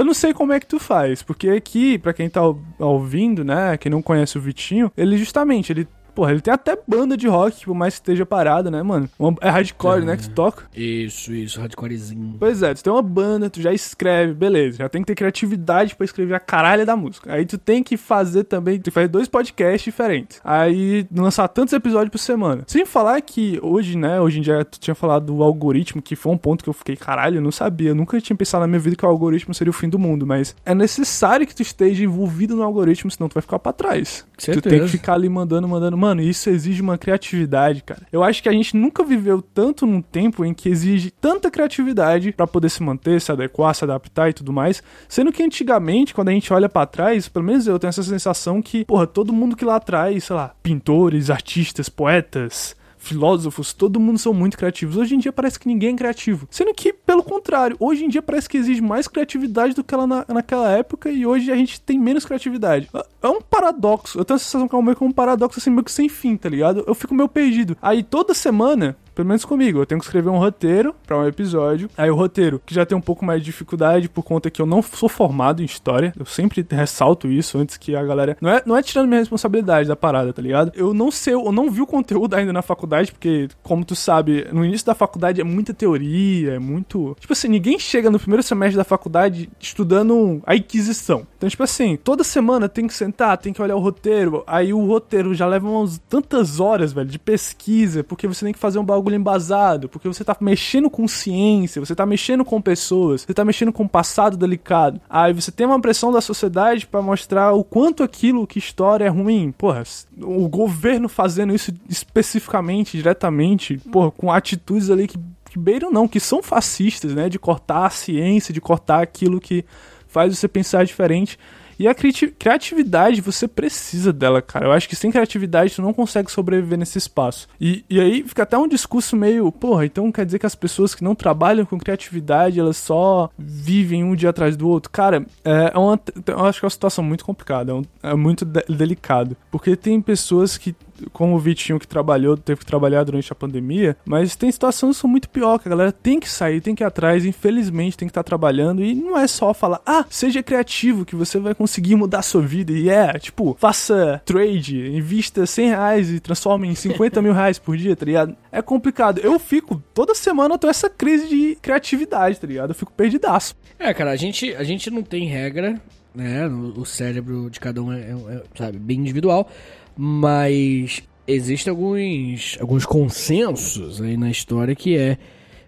[0.02, 3.44] Eu não sei como é que tu faz, porque aqui, pra quem tá ou- ouvindo,
[3.44, 7.28] né, quem não conhece o Vitinho, ele justamente, ele, porra, ele tem até banda de
[7.28, 9.10] rock, por mais que esteja parado, né, mano?
[9.18, 10.66] Uma- é hardcore, né, que tu toca.
[10.76, 12.36] Isso, isso, hardcorezinho.
[12.40, 15.96] Pois é, tu tem uma banda, tu já escreve, beleza, já tem que ter criatividade
[15.96, 17.34] pra escrever a caralha da música.
[17.34, 20.40] Aí tu tem que fazer também, tu faz dois podcasts diferentes.
[20.44, 22.64] Aí lançar tantos episódios por semana.
[22.68, 26.32] Sem falar que hoje, né, hoje em dia tu tinha falado do algoritmo, que foi
[26.32, 28.80] um ponto que eu fiquei, caralho, eu não sabia, eu nunca tinha pensado na minha
[28.80, 32.04] vida que o algoritmo seria o fim do mundo, mas é necessário que tu esteja
[32.04, 34.26] envolvido no algoritmo, senão tu vai ficar pra trás.
[34.38, 34.86] Tu tem Certeza.
[34.86, 35.98] que ficar ali mandando, mandando.
[36.02, 38.08] Mano, isso exige uma criatividade, cara.
[38.12, 42.32] Eu acho que a gente nunca viveu tanto num tempo em que exige tanta criatividade
[42.32, 44.82] pra poder se manter, se adequar, se adaptar e tudo mais.
[45.08, 48.64] Sendo que antigamente, quando a gente olha pra trás, pelo menos eu tenho essa sensação
[48.64, 54.18] que, porra, todo mundo que lá atrás, sei lá, pintores, artistas, poetas, filósofos, todo mundo
[54.18, 54.98] são muito criativos.
[54.98, 56.48] Hoje em dia parece que ninguém é criativo.
[56.50, 60.08] Sendo que, pelo contrário, hoje em dia parece que exige mais criatividade do que ela
[60.08, 62.90] na, naquela época e hoje a gente tem menos criatividade.
[62.94, 64.18] É- É um paradoxo.
[64.18, 66.36] Eu tenho a sensação que é meio que um paradoxo assim, meio que sem fim,
[66.36, 66.84] tá ligado?
[66.88, 67.78] Eu fico meio perdido.
[67.82, 68.96] Aí toda semana.
[69.14, 71.90] Pelo menos comigo, eu tenho que escrever um roteiro pra um episódio.
[71.98, 74.66] Aí o roteiro, que já tem um pouco mais de dificuldade por conta que eu
[74.66, 76.14] não sou formado em história.
[76.18, 78.38] Eu sempre ressalto isso antes que a galera.
[78.40, 80.72] Não é, não é tirando minha responsabilidade da parada, tá ligado?
[80.76, 84.48] Eu não sei, eu não vi o conteúdo ainda na faculdade, porque, como tu sabe,
[84.52, 87.16] no início da faculdade é muita teoria, é muito.
[87.20, 91.28] Tipo assim, ninguém chega no primeiro semestre da faculdade estudando a Inquisição.
[91.38, 94.44] Então, tipo assim, toda semana tem que sentar, tem que olhar o roteiro.
[94.48, 98.60] Aí o roteiro já leva umas tantas horas, velho, de pesquisa, porque você tem que
[98.60, 103.22] fazer um bagulho embasado, porque você tá mexendo com ciência, você tá mexendo com pessoas,
[103.22, 105.02] você tá mexendo com um passado delicado.
[105.10, 109.10] Aí você tem uma pressão da sociedade pra mostrar o quanto aquilo que história é
[109.10, 109.52] ruim.
[109.58, 109.84] Porra,
[110.22, 115.18] o governo fazendo isso especificamente, diretamente, porra, com atitudes ali que,
[115.50, 117.30] que beiram não, que são fascistas, né?
[117.30, 119.66] De cortar a ciência, de cortar aquilo que
[120.08, 121.40] faz você pensar diferente.
[121.82, 124.66] E a criati- criatividade, você precisa dela, cara.
[124.68, 127.48] Eu acho que sem criatividade tu não consegue sobreviver nesse espaço.
[127.60, 130.94] E, e aí fica até um discurso meio, porra, então quer dizer que as pessoas
[130.94, 134.92] que não trabalham com criatividade, elas só vivem um dia atrás do outro.
[134.92, 138.46] Cara, é uma, eu acho que é uma situação muito complicada, é, um- é muito
[138.46, 139.36] de- delicado.
[139.50, 140.76] Porque tem pessoas que
[141.14, 145.02] como o Vitinho que trabalhou, teve que trabalhar durante a pandemia, mas tem situações que
[145.02, 148.08] são muito pior, que a galera tem que sair, tem que ir atrás, infelizmente tem
[148.08, 151.96] que estar trabalhando, e não é só falar, ah, seja criativo que você vai conseguir
[151.96, 157.22] mudar sua vida, e é, tipo, faça trade, invista 100 reais e transforme em 50
[157.22, 158.36] mil reais por dia, tá ligado?
[158.52, 159.20] É complicado.
[159.20, 162.70] Eu fico, toda semana eu tô essa crise de criatividade, tá ligado?
[162.72, 163.56] Eu fico perdidaço.
[163.80, 165.82] É, cara, a gente, a gente não tem regra,
[166.14, 166.48] né?
[166.48, 169.50] O o cérebro de cada um é, é- é, sabe, bem individual,
[169.98, 175.18] mas existem alguns, alguns consensos aí na história que é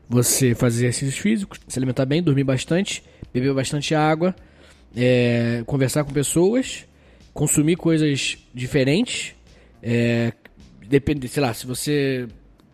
[0.08, 4.36] você fazer exercícios físicos, se alimentar bem, dormir bastante, beber bastante água,
[4.96, 6.86] é, conversar com pessoas,
[7.34, 9.34] consumir coisas diferentes,
[9.82, 10.32] é,
[10.88, 12.28] depende, sei lá, se você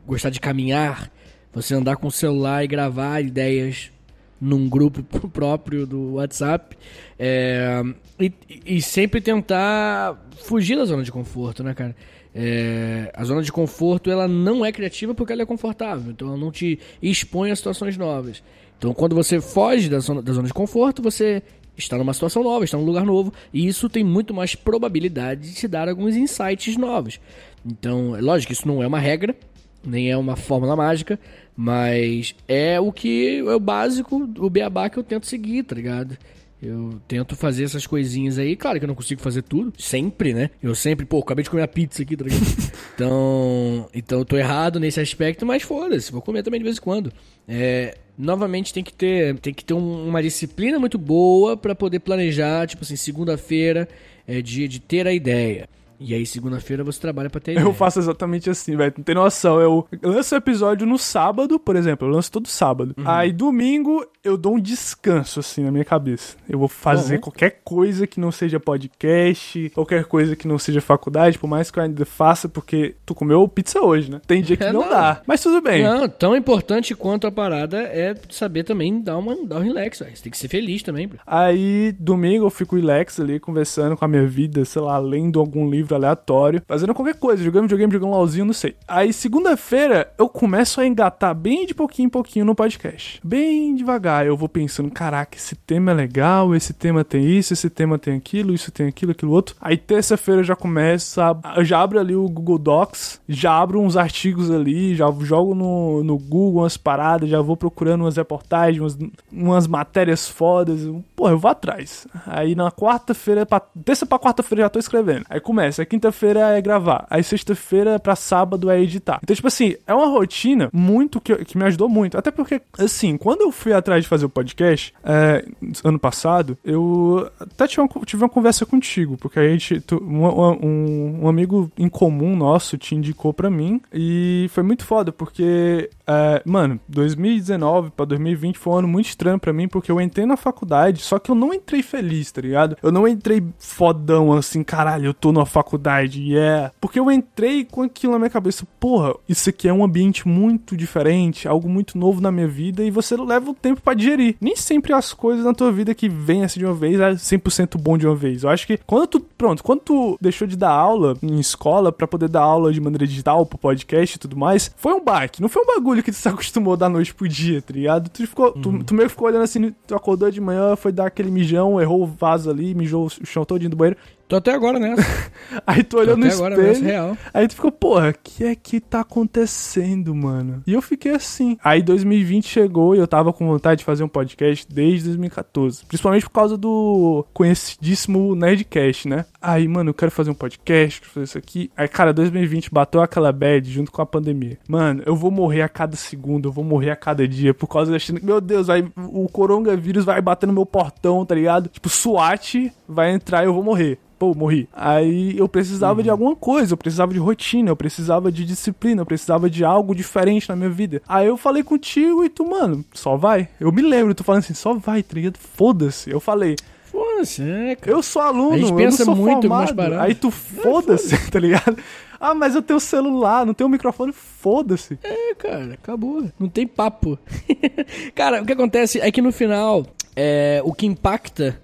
[0.05, 1.11] gostar de caminhar,
[1.53, 3.91] você andar com o celular e gravar ideias
[4.39, 6.77] num grupo próprio do WhatsApp
[7.17, 7.81] é,
[8.19, 8.33] e,
[8.65, 11.95] e sempre tentar fugir da zona de conforto, né, cara?
[12.33, 16.37] É, a zona de conforto ela não é criativa porque ela é confortável, então ela
[16.37, 18.43] não te expõe a situações novas.
[18.77, 21.43] Então, quando você foge da zona, da zona de conforto, você
[21.75, 25.55] está numa situação nova, está num lugar novo, e isso tem muito mais probabilidade de
[25.55, 27.19] te dar alguns insights novos.
[27.65, 29.35] Então, é lógico que isso não é uma regra,
[29.83, 31.19] nem é uma fórmula mágica,
[31.61, 36.17] mas é o que é o básico, o beabá que eu tento seguir, tá ligado?
[36.63, 38.55] Eu tento fazer essas coisinhas aí.
[38.55, 40.49] Claro que eu não consigo fazer tudo, sempre, né?
[40.63, 42.41] Eu sempre, pô, acabei de comer a pizza aqui, tá ligado?
[42.95, 46.81] então, então eu tô errado nesse aspecto, mas foda-se, vou comer também de vez em
[46.81, 47.11] quando.
[47.45, 51.99] É, novamente tem que ter, tem que ter um- uma disciplina muito boa pra poder
[51.99, 53.87] planejar, tipo assim, segunda-feira
[54.25, 55.67] é dia de ter a ideia.
[55.99, 57.65] E aí segunda-feira você trabalha pra ter ideia.
[57.65, 58.93] Eu faço exatamente assim, velho.
[58.97, 59.59] Não tem noção.
[59.59, 62.07] Eu lanço o episódio no sábado, por exemplo.
[62.07, 62.93] Eu lanço todo sábado.
[62.97, 63.03] Uhum.
[63.07, 66.35] Aí domingo eu dou um descanso, assim, na minha cabeça.
[66.47, 67.21] Eu vou fazer Uhum.
[67.21, 71.79] qualquer coisa que não seja podcast, qualquer coisa que não seja faculdade, por mais que
[71.79, 74.21] eu ainda faça, porque tu comeu pizza hoje, né?
[74.27, 74.89] Tem dia que É, não, não.
[74.89, 75.21] dá.
[75.25, 75.83] Mas tudo bem.
[75.83, 80.15] Não, tão importante quanto a parada é saber também dar, uma, dar um relax, velho.
[80.15, 81.19] Você tem que ser feliz também, bro.
[81.25, 85.69] Aí, domingo, eu fico relax ali, conversando com a minha vida, sei lá, lendo algum
[85.69, 88.75] livro aleatório, fazendo qualquer coisa, jogando videogame, jogando LOLzinho, não sei.
[88.87, 93.19] Aí, segunda-feira, eu começo a engatar bem de pouquinho em pouquinho no podcast.
[93.23, 97.69] Bem devagar, eu vou pensando, caraca, esse tema é legal, esse tema tem isso, esse
[97.69, 99.55] tema tem aquilo, isso tem aquilo, aquilo outro.
[99.61, 101.37] Aí, terça-feira, já começo a...
[101.55, 106.03] Eu já abro ali o Google Docs, já abro uns artigos ali, já jogo no,
[106.03, 108.97] no Google umas paradas, já vou procurando umas reportagens, umas,
[109.31, 110.81] umas matérias fodas.
[111.15, 112.07] Pô, eu vou atrás.
[112.25, 113.47] Aí na quarta-feira,
[113.83, 115.25] terça pra quarta-feira já tô escrevendo.
[115.29, 117.05] Aí começa, aí quinta-feira é gravar.
[117.09, 119.19] Aí sexta-feira pra sábado é editar.
[119.23, 122.17] Então, tipo assim, é uma rotina muito que, que me ajudou muito.
[122.17, 125.45] Até porque, assim, quando eu fui atrás de fazer o podcast, é,
[125.83, 130.25] ano passado, eu até tive uma, tive uma conversa contigo, porque a gente, tu- um,
[130.65, 135.89] um- um amigo em comum nosso te indicou pra mim e foi muito foda, porque,
[136.07, 140.25] é, mano, 2019 pra 2020 foi um ano muito estranho pra mim, porque eu entrei
[140.25, 142.77] na faculdade, só que eu não entrei feliz, tá ligado?
[142.81, 146.71] Eu não entrei fodão assim, caralho, eu tô numa faculdade, yeah.
[146.79, 150.75] Porque eu entrei com aquilo na minha cabeça, porra, isso aqui é um ambiente muito
[150.75, 154.35] diferente, algo muito novo na minha vida e você leva o tempo pra digerir.
[154.39, 157.77] Nem sempre as coisas na tua vida que vêm assim de uma vez é 100%
[157.79, 158.43] bom de uma vez.
[158.43, 162.07] Eu acho que quando tu, pronto, quando tu deixou de dar aula em escola pra
[162.07, 165.41] poder dar aula de maneira digital pro podcast e tudo mais, foi um baque.
[165.41, 168.09] Não foi um bagulho que tu se acostumou da noite pro dia, tá ligado?
[168.09, 171.07] Tu, ficou, tu, tu meio que ficou olhando assim, tu acordou de manhã, foi dar
[171.07, 173.99] aquele mijão, errou o vaso ali, mijou o chão todinho do banheiro.
[174.29, 175.01] Tô até agora nessa.
[175.65, 176.69] Aí tu olhou Tô até agora espelho.
[176.69, 177.17] nessa real.
[177.33, 180.61] Aí tu ficou, porra, o que é que tá acontecendo, mano?
[180.67, 181.57] E eu fiquei assim.
[181.63, 185.83] Aí 2020 chegou e eu tava com vontade de fazer um podcast desde 2014.
[185.87, 189.25] Principalmente por causa do conhecidíssimo Nerdcast, né?
[189.41, 191.71] Aí, mano, eu quero fazer um podcast, quero fazer isso aqui.
[191.75, 194.59] Aí, cara, 2020 bateu aquela bad junto com a pandemia.
[194.67, 197.91] Mano, eu vou morrer a cada segundo, eu vou morrer a cada dia por causa
[197.91, 198.19] da China.
[198.21, 201.67] Meu Deus, aí o coronavírus vai bater no meu portão, tá ligado?
[201.69, 203.97] Tipo, SWAT vai entrar e eu vou morrer.
[204.19, 204.67] Pô, morri.
[204.73, 209.05] Aí eu precisava de alguma coisa, eu precisava de rotina, eu precisava de disciplina, eu
[209.05, 211.01] precisava de algo diferente na minha vida.
[211.07, 213.47] Aí eu falei contigo e tu, mano, só vai.
[213.61, 215.37] Eu me lembro, tu falando assim, só vai, tá ligado?
[215.37, 216.11] Foda-se.
[216.11, 216.57] Eu falei,
[216.91, 217.95] Foda-se, é, cara.
[217.95, 219.61] eu sou aluno, A gente eu pensa não sou muito formado.
[219.61, 219.99] algumas paradas.
[220.05, 221.77] Aí tu, foda-se, tá ligado?
[222.19, 224.99] Ah, mas eu tenho celular, não tenho microfone, foda-se.
[225.01, 226.25] É, cara, acabou.
[226.37, 227.17] Não tem papo.
[228.13, 231.61] cara, o que acontece é que no final, é, o que impacta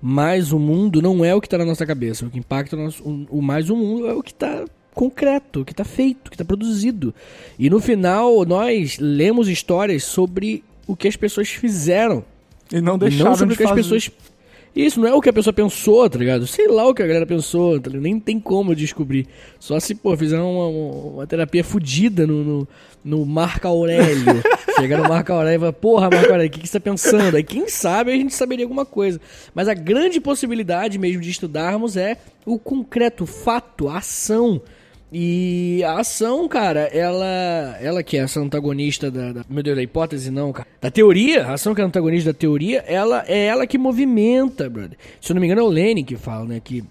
[0.00, 2.24] mais o mundo não é o que tá na nossa cabeça.
[2.26, 5.60] O que impacta o, nosso- o- o mais o mundo é o que tá concreto,
[5.60, 7.14] o que tá feito, o que tá produzido.
[7.58, 12.24] E no final, nós lemos histórias sobre o que as pessoas fizeram.
[12.72, 13.82] E não E deixaram não sobre de o que as fazer.
[14.74, 16.46] Isso não é o que a pessoa pensou, tá ligado?
[16.46, 17.90] Sei lá o que a galera pensou, tá?
[17.90, 19.26] Nem tem como eu descobrir.
[19.58, 20.66] Só se, pô, fizeram uma,
[21.14, 22.68] uma- terapia fodida no, no,
[23.04, 24.24] no Marco Aurélio.
[24.78, 27.36] Chegaram no Marco Aurélio e falaram, porra, Marco Aurélio, o que, que você tá pensando?
[27.36, 29.20] Aí quem sabe a gente saberia alguma coisa.
[29.54, 34.62] Mas a grande possibilidade mesmo de estudarmos é o concreto, o fato, a ação.
[35.12, 39.82] E a ação, cara, ela ela que é essa antagonista da, da- meu Deus, da
[39.82, 40.68] hipótese não, cara.
[40.80, 44.96] Da teoria, a ação que é antagonista da teoria, ela é ela que movimenta, brother.
[45.20, 46.84] Se eu não me engano é o Lenin que fala, né, que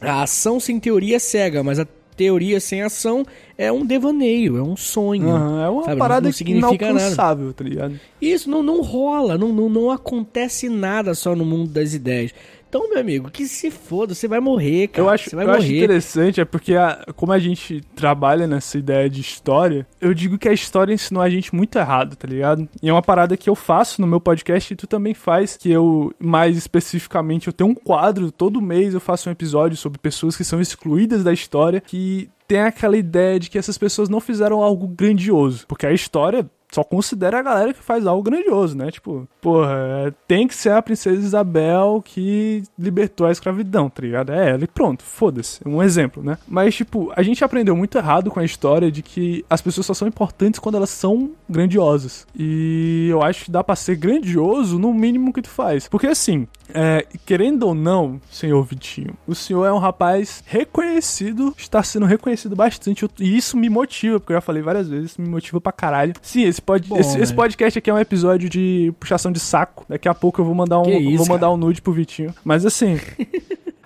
[0.00, 3.24] a ação sem teoria é cega, mas a teoria sem ação
[3.56, 5.28] é um devaneio, é um sonho.
[5.30, 5.98] Aham, é uma sabe?
[5.98, 6.98] parada não significa nada.
[6.98, 7.98] inalcançável, tá ligado?
[8.20, 12.34] Isso não, não rola, não, não, não acontece nada só no mundo das ideias.
[12.70, 15.02] Então, meu amigo, que se foda, você vai morrer, cara.
[15.04, 15.76] Eu acho, você vai eu acho morrer.
[15.76, 20.48] interessante, é porque a- como a gente trabalha nessa ideia de história, eu digo que
[20.48, 22.68] a história ensinou a gente muito errado, tá ligado?
[22.80, 25.68] E é uma parada que eu faço no meu podcast e tu também faz, que
[25.68, 30.36] eu, mais especificamente, eu tenho um quadro, todo mês eu faço um episódio sobre pessoas
[30.36, 34.62] que são excluídas da história, que tem aquela ideia de que essas pessoas não fizeram
[34.62, 35.66] algo grandioso.
[35.66, 38.90] Porque a história só considera a galera que faz algo grandioso, né?
[38.90, 39.74] Tipo, porra,
[40.06, 44.32] é, tem que ser a princesa Isabel que libertou a escravidão, tá ligado?
[44.32, 45.60] É ela e pronto, foda-se.
[45.66, 46.38] Um exemplo, né?
[46.46, 49.94] Mas, tipo, a gente aprendeu muito errado com a história de que as pessoas só
[49.94, 52.26] são importantes quando elas são grandiosas.
[52.36, 55.88] E eu acho que dá pra ser grandioso no mínimo que tu faz.
[55.88, 61.82] Porque, assim, é, querendo ou não, senhor Vitinho, o senhor é um rapaz reconhecido, está
[61.82, 65.28] sendo reconhecido bastante, e isso me motiva, porque eu já falei várias vezes, isso me
[65.28, 66.14] motiva pra caralho.
[66.22, 67.36] Sim, esse, pod, Bom, esse, esse né?
[67.36, 69.84] podcast aqui é um episódio de puxação de saco.
[69.88, 71.52] Daqui a pouco eu vou mandar um, isso, vou mandar cara?
[71.52, 72.34] um nude pro Vitinho.
[72.44, 72.98] Mas assim.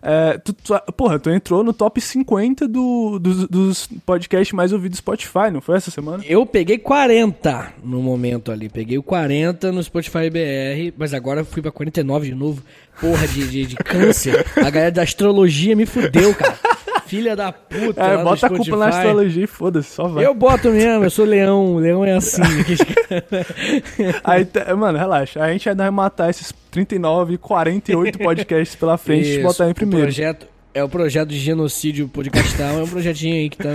[0.07, 4.99] É, tu, tu- porra, tu entrou no top 50 do, dos, dos podcasts mais ouvidos
[4.99, 6.23] do Spotify, não foi essa semana?
[6.29, 8.69] Eu peguei 40 no momento ali.
[8.69, 12.63] Peguei o 40 no Spotify BR, mas agora fui pra 49 de novo.
[13.01, 14.45] Porra de, de, de câncer.
[14.59, 16.59] A galera da astrologia me fudeu, cara.
[17.15, 18.03] Filha da puta.
[18.03, 20.25] É, bota a culpa na astrologia e foda-se, só vai.
[20.27, 21.77] Eu boto mesmo, eu sou leão.
[21.77, 22.43] Leão é assim.
[24.25, 24.47] Aí,
[24.77, 25.43] mano, relaxa.
[25.43, 29.75] A gente ainda vai matar esses 39, 48 podcasts pela frente e botar em o
[29.75, 30.07] primeiro.
[30.07, 33.69] projeto, é o projeto de genocídio podcastal, é um projetinho aí que tá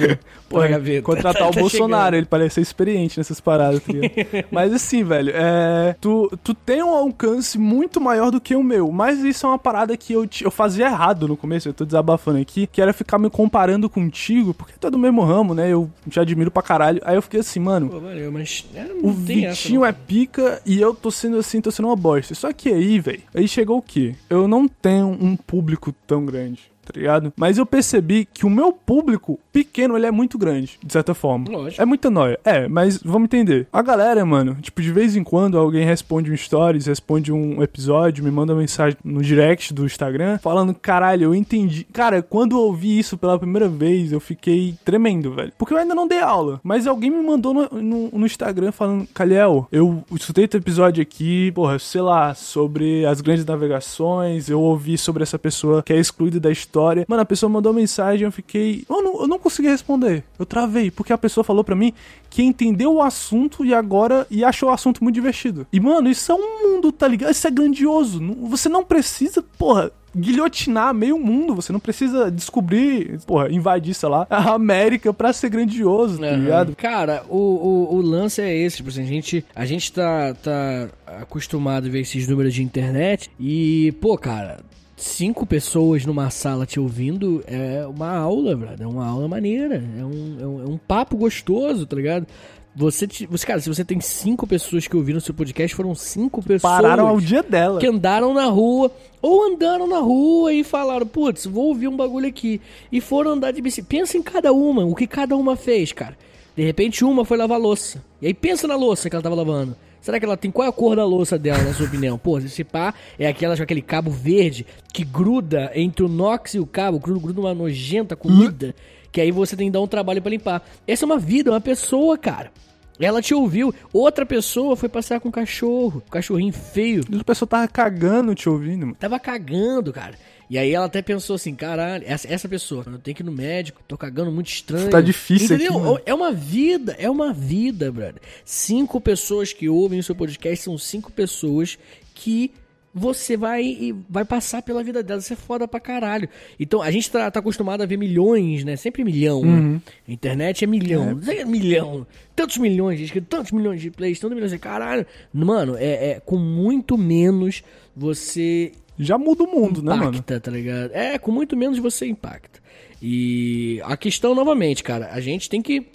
[0.49, 1.01] Pô, na gaveta.
[1.01, 2.15] contratar o Tá Bolsonaro, chegando.
[2.15, 3.93] ele parece ser experiente nessas paradas, tá?
[4.51, 8.91] Mas assim, velho, é, tu, tu tem um alcance muito maior do que o meu,
[8.91, 12.37] mas isso é uma parada que eu, eu fazia errado no começo, eu tô desabafando
[12.39, 15.89] aqui, que era ficar me comparando contigo, porque tu é do mesmo ramo, né, eu
[16.09, 19.25] te admiro pra caralho, aí eu fiquei assim, mano, Pô, valeu, mas é, não o
[19.25, 19.87] tem essa, Vitinho não.
[19.87, 22.35] é pica e eu tô sendo assim, tô sendo uma bosta.
[22.35, 24.15] Só que aí, velho, aí chegou o quê?
[24.29, 26.59] Eu não tenho um público tão grande,
[26.91, 27.33] tá ligado?
[27.35, 31.45] Mas eu percebi que o meu público pequeno, ele é muito grande, de certa forma.
[31.49, 31.81] Lógico.
[31.81, 32.39] É muita noia.
[32.43, 33.67] É, mas vamos entender.
[33.71, 38.23] A galera, mano, tipo, de vez em quando alguém responde um stories, responde um episódio,
[38.23, 41.85] me manda mensagem no direct do Instagram, falando, caralho, eu entendi.
[41.91, 45.51] Cara, quando eu ouvi isso pela primeira vez, eu fiquei tremendo, velho.
[45.57, 46.59] Porque eu ainda não dei aula.
[46.63, 51.51] Mas alguém me mandou no, no, no Instagram falando, Calhel, eu escutei teu episódio aqui,
[51.51, 56.39] porra, sei lá, sobre as grandes navegações, eu ouvi sobre essa pessoa que é excluída
[56.39, 56.78] da história.
[57.07, 58.83] Mano, a pessoa mandou mensagem, eu fiquei.
[58.89, 60.23] Eu não, eu não consegui responder.
[60.37, 61.93] Eu travei, porque a pessoa falou pra mim
[62.29, 64.25] que entendeu o assunto e agora.
[64.29, 65.65] e achou o assunto muito divertido.
[65.71, 67.31] E, mano, isso é um mundo, tá ligado?
[67.31, 68.19] Isso é grandioso.
[68.49, 69.91] Você não precisa, porra.
[70.17, 75.49] Guilhotinar meio mundo, você não precisa descobrir, porra, invadir, sei lá, a América pra ser
[75.49, 76.37] grandioso, tá Aham.
[76.37, 76.75] ligado?
[76.75, 80.89] Cara, o, o, o lance é esse, tipo assim, a gente, a gente tá, tá
[81.21, 84.61] acostumado a ver esses números de internet e, pô, cara,
[84.99, 90.03] cinco pessoas numa sala te ouvindo é uma aula, brother, é uma aula maneira, é
[90.03, 92.27] um, é um, é um papo gostoso, tá ligado?
[92.75, 96.41] Você, te, você, cara, se você tem cinco pessoas que ouviram seu podcast, foram cinco
[96.41, 97.79] pessoas Pararam ao dia dela.
[97.79, 102.27] que andaram na rua ou andaram na rua e falaram, putz, vou ouvir um bagulho
[102.27, 102.61] aqui.
[102.91, 103.89] E foram andar de bicicleta.
[103.89, 106.15] Pensa em cada uma, o que cada uma fez, cara.
[106.55, 108.03] De repente uma foi lavar louça.
[108.21, 109.75] E aí pensa na louça que ela tava lavando.
[110.01, 112.17] Será que ela tem qual é a cor da louça dela, na sua opinião?
[112.17, 116.59] Pô, esse pá é aquela com aquele cabo verde que gruda entre o nox e
[116.59, 118.73] o cabo, gruda, gruda uma nojenta comida,
[119.11, 120.63] que aí você tem que dar um trabalho pra limpar.
[120.87, 122.51] Essa é uma vida, uma pessoa, cara.
[122.99, 123.73] Ela te ouviu.
[123.93, 127.03] Outra pessoa foi passear com um cachorro, um cachorrinho feio.
[127.17, 128.95] A pessoa tava cagando te ouvindo, mano.
[128.99, 130.15] Tava cagando, cara.
[130.49, 133.31] E aí ela até pensou assim, caralho, essa, essa pessoa, eu tenho que ir no
[133.31, 134.89] médico, tô cagando muito estranho.
[134.89, 135.73] Tá difícil Entendeu?
[135.73, 136.01] aqui, mano.
[136.05, 138.21] é uma vida, é uma vida, brother.
[138.43, 141.77] Cinco pessoas que ouvem o seu podcast são cinco pessoas
[142.15, 142.51] que
[142.91, 145.25] você vai e vai passar pela vida delas.
[145.25, 146.27] Isso é foda pra caralho.
[146.59, 148.75] Então, a gente tá, tá acostumado a ver milhões, né?
[148.75, 149.41] Sempre milhão.
[149.41, 149.73] Uhum.
[149.73, 149.81] né?
[150.07, 151.19] Internet é milhão.
[151.27, 151.45] É.
[151.45, 152.07] milhão.
[152.35, 154.57] Tantos milhões de inscritos, tantos milhões de plays, tantos milhões de...
[154.57, 155.05] Caralho.
[155.31, 157.63] Mano, é, é com muito menos
[157.95, 160.09] você Já muda o mundo, né, mano?
[160.09, 160.91] impacta, tá ligado?
[160.91, 162.59] É, com muito menos você impacta.
[163.01, 165.87] E a questão, novamente, cara, a gente tem que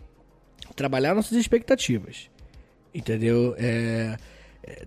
[0.75, 2.31] trabalhar nossas expectativas.
[2.95, 3.55] Entendeu?
[3.59, 4.17] É,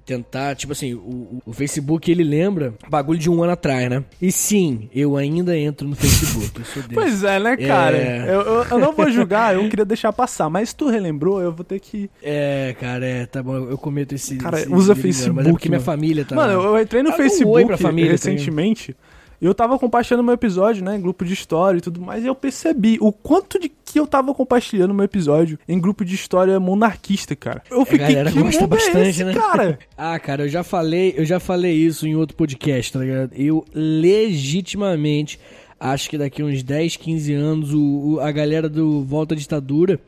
[0.05, 4.03] tentar, tipo assim, o, o- Facebook ele lembra bagulho de um ano atrás, né?
[4.21, 6.61] E sim, eu ainda entro no Facebook.
[6.93, 7.97] Pois é, né, cara?
[7.97, 8.25] É.
[8.27, 10.49] Eu, eu, eu não vou julgar, eu queria deixar passar.
[10.49, 12.09] Mas se tu relembrou, eu vou ter que.
[12.21, 14.35] É, cara, é, tá bom, eu cometo esse.
[14.37, 15.35] Cara, esse usa delírio, Facebook.
[15.35, 15.85] Mas é porque minha mano.
[15.85, 16.35] família tá.
[16.35, 18.91] Mano, eu, entrei no Ah, um Facebook família, tá recentemente.
[18.91, 18.95] E
[19.41, 20.95] eu tava compartilhando meu episódio, né?
[20.95, 22.23] Em grupo de história e tudo mais.
[22.23, 26.15] E eu percebi o quanto de que eu tava compartilhando meu episódio em grupo de
[26.15, 27.61] história monarquista, cara.
[27.69, 29.33] Eu fiquei galera que gosta é bastante, esse, né?
[29.33, 29.79] cara.
[29.97, 33.31] Ah, cara, eu já falei, eu já falei isso em outro podcast, tá ligado?
[33.35, 35.39] Eu legitimamente
[35.79, 37.79] acho que daqui uns 10, 15 anos o,
[38.15, 39.99] o- a galera do Volta à Ditadura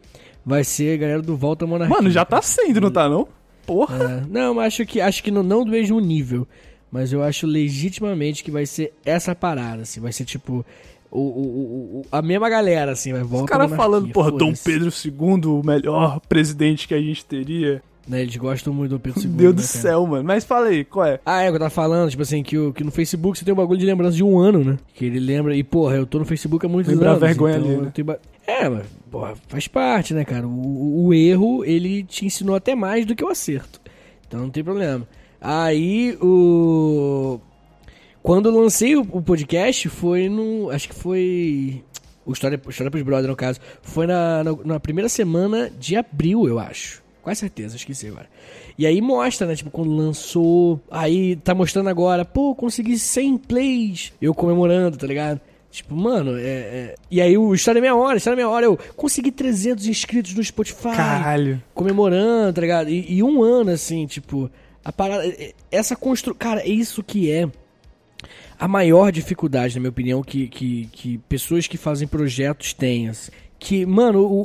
[0.45, 1.95] vai ser a galera do Volta à Monarquia.
[1.95, 3.27] Mano, já tá sendo, não tá não?
[3.65, 4.23] Porra.
[4.25, 6.47] É, não, mas acho que acho que não, não do mesmo nível,
[6.91, 10.65] mas eu acho legitimamente que vai ser essa parada, assim, vai ser tipo
[11.11, 11.21] o, o-
[12.01, 13.43] o- a mesma galera, assim, vai voltar.
[13.45, 17.81] Os caras falando, porra, Dom Pedro II, o melhor presidente que a gente teria.
[18.07, 18.21] Né?
[18.21, 19.27] Eles gostam muito do Pedro II.
[19.27, 19.81] Meu Deus do né, cara?
[19.81, 20.23] céu, mano.
[20.23, 21.19] Mas fala aí, qual é?
[21.25, 23.57] Ah, é, eu tava falando, tipo assim, que, o- que no Facebook você tem um
[23.57, 24.77] bagulho de lembrança de um ano, né?
[24.95, 27.21] Que ele lembra, e porra, eu tô no Facebook há muitos Lembrar a anos.
[27.23, 27.91] vergonha então ali, né?
[27.93, 28.15] tenho
[28.47, 30.47] É, mas, porra, faz parte, né, cara?
[30.47, 33.79] O, o- o erro, ele te ensinou até mais do que o acerto.
[34.27, 35.07] Então não tem problema.
[35.41, 37.39] Aí, o...
[38.21, 40.69] Quando eu lancei o, o podcast, foi no...
[40.69, 41.83] Acho que foi...
[42.25, 43.59] O História, o História pros Brother, no caso.
[43.81, 47.01] Foi na, na, na primeira semana de abril, eu acho.
[47.23, 48.27] Quase certeza, esqueci agora.
[48.77, 49.55] E aí mostra, né?
[49.55, 50.79] Tipo, quando lançou.
[50.91, 54.13] Aí tá mostrando agora, pô, consegui 100 plays.
[54.21, 55.41] Eu comemorando, tá ligado?
[55.71, 56.41] Tipo, mano, é.
[56.43, 59.85] é- E aí o História é Meia Hora, História é Meia Hora, eu consegui 300
[59.87, 60.95] inscritos no Spotify.
[60.95, 61.61] Caralho.
[61.73, 62.89] Comemorando, tá ligado?
[62.89, 64.49] E, e um ano, assim, tipo.
[64.83, 65.27] A parada.
[65.27, 66.37] é- Essa construção.
[66.37, 67.47] Cara, é isso que é
[68.57, 73.09] a maior dificuldade, na minha opinião, que, que, que pessoas que fazem projetos têm.
[73.09, 73.31] assim.
[73.57, 74.41] Que, mano, o,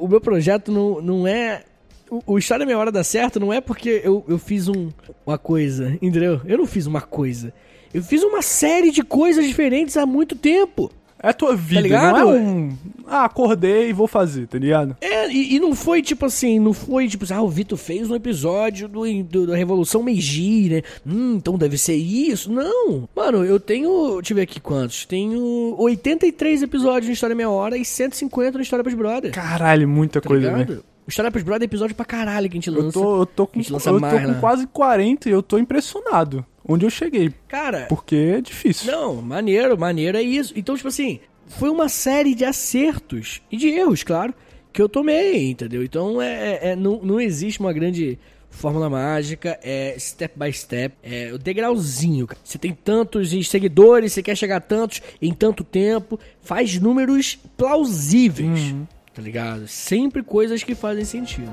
[0.00, 1.62] o, o meu projeto não, não é.
[2.10, 4.90] O, o História Meia Hora dá certo não é porque eu, eu fiz um,
[5.24, 6.40] uma coisa, entendeu?
[6.44, 7.52] Eu não fiz uma coisa.
[7.94, 10.90] Eu fiz uma série de coisas diferentes há muito tempo.
[11.22, 12.18] É a tua vida, ligado?
[12.18, 12.76] não é um...
[13.08, 14.96] Ah, acordei e vou fazer, tá ligado?
[15.00, 18.10] É, e, e não foi tipo assim, não foi tipo assim, ah, o Vitor fez
[18.10, 20.82] um episódio do, do- da Revolução Meiji, né?
[21.06, 22.52] Hum, então deve ser isso.
[22.52, 23.08] Não.
[23.14, 24.16] Mano, eu tenho.
[24.16, 25.06] Deixa eu ver aqui quantos.
[25.06, 29.30] Tenho 83 episódios no História Meia Hora e 150 no História pros Brother.
[29.32, 30.66] Caralho, muita Tá coisa, ligado?
[30.68, 30.84] velho.
[31.06, 32.92] O História pros Brother é episódio pra caralho que a gente Eu lança.
[32.98, 34.38] tô, eu tô com, eu tô mais, com né?
[34.40, 36.44] quase 40 e eu tô impressionado.
[36.68, 37.32] Onde eu cheguei.
[37.48, 38.90] Cara, Porque é difícil.
[38.90, 40.52] Não, maneiro, maneiro é isso.
[40.56, 44.34] Então, tipo assim, foi uma série de acertos e de erros, claro,
[44.72, 45.82] que eu tomei, entendeu?
[45.84, 48.18] Então, é, é- é- não, não existe uma grande
[48.50, 52.26] fórmula mágica, é step by step, é o degrauzinho.
[52.42, 58.74] Você tem tantos seguidores, você quer chegar a tantos em tanto tempo, faz números plausíveis,
[59.14, 59.68] tá ligado?
[59.68, 61.52] Sempre coisas que fazem sentido.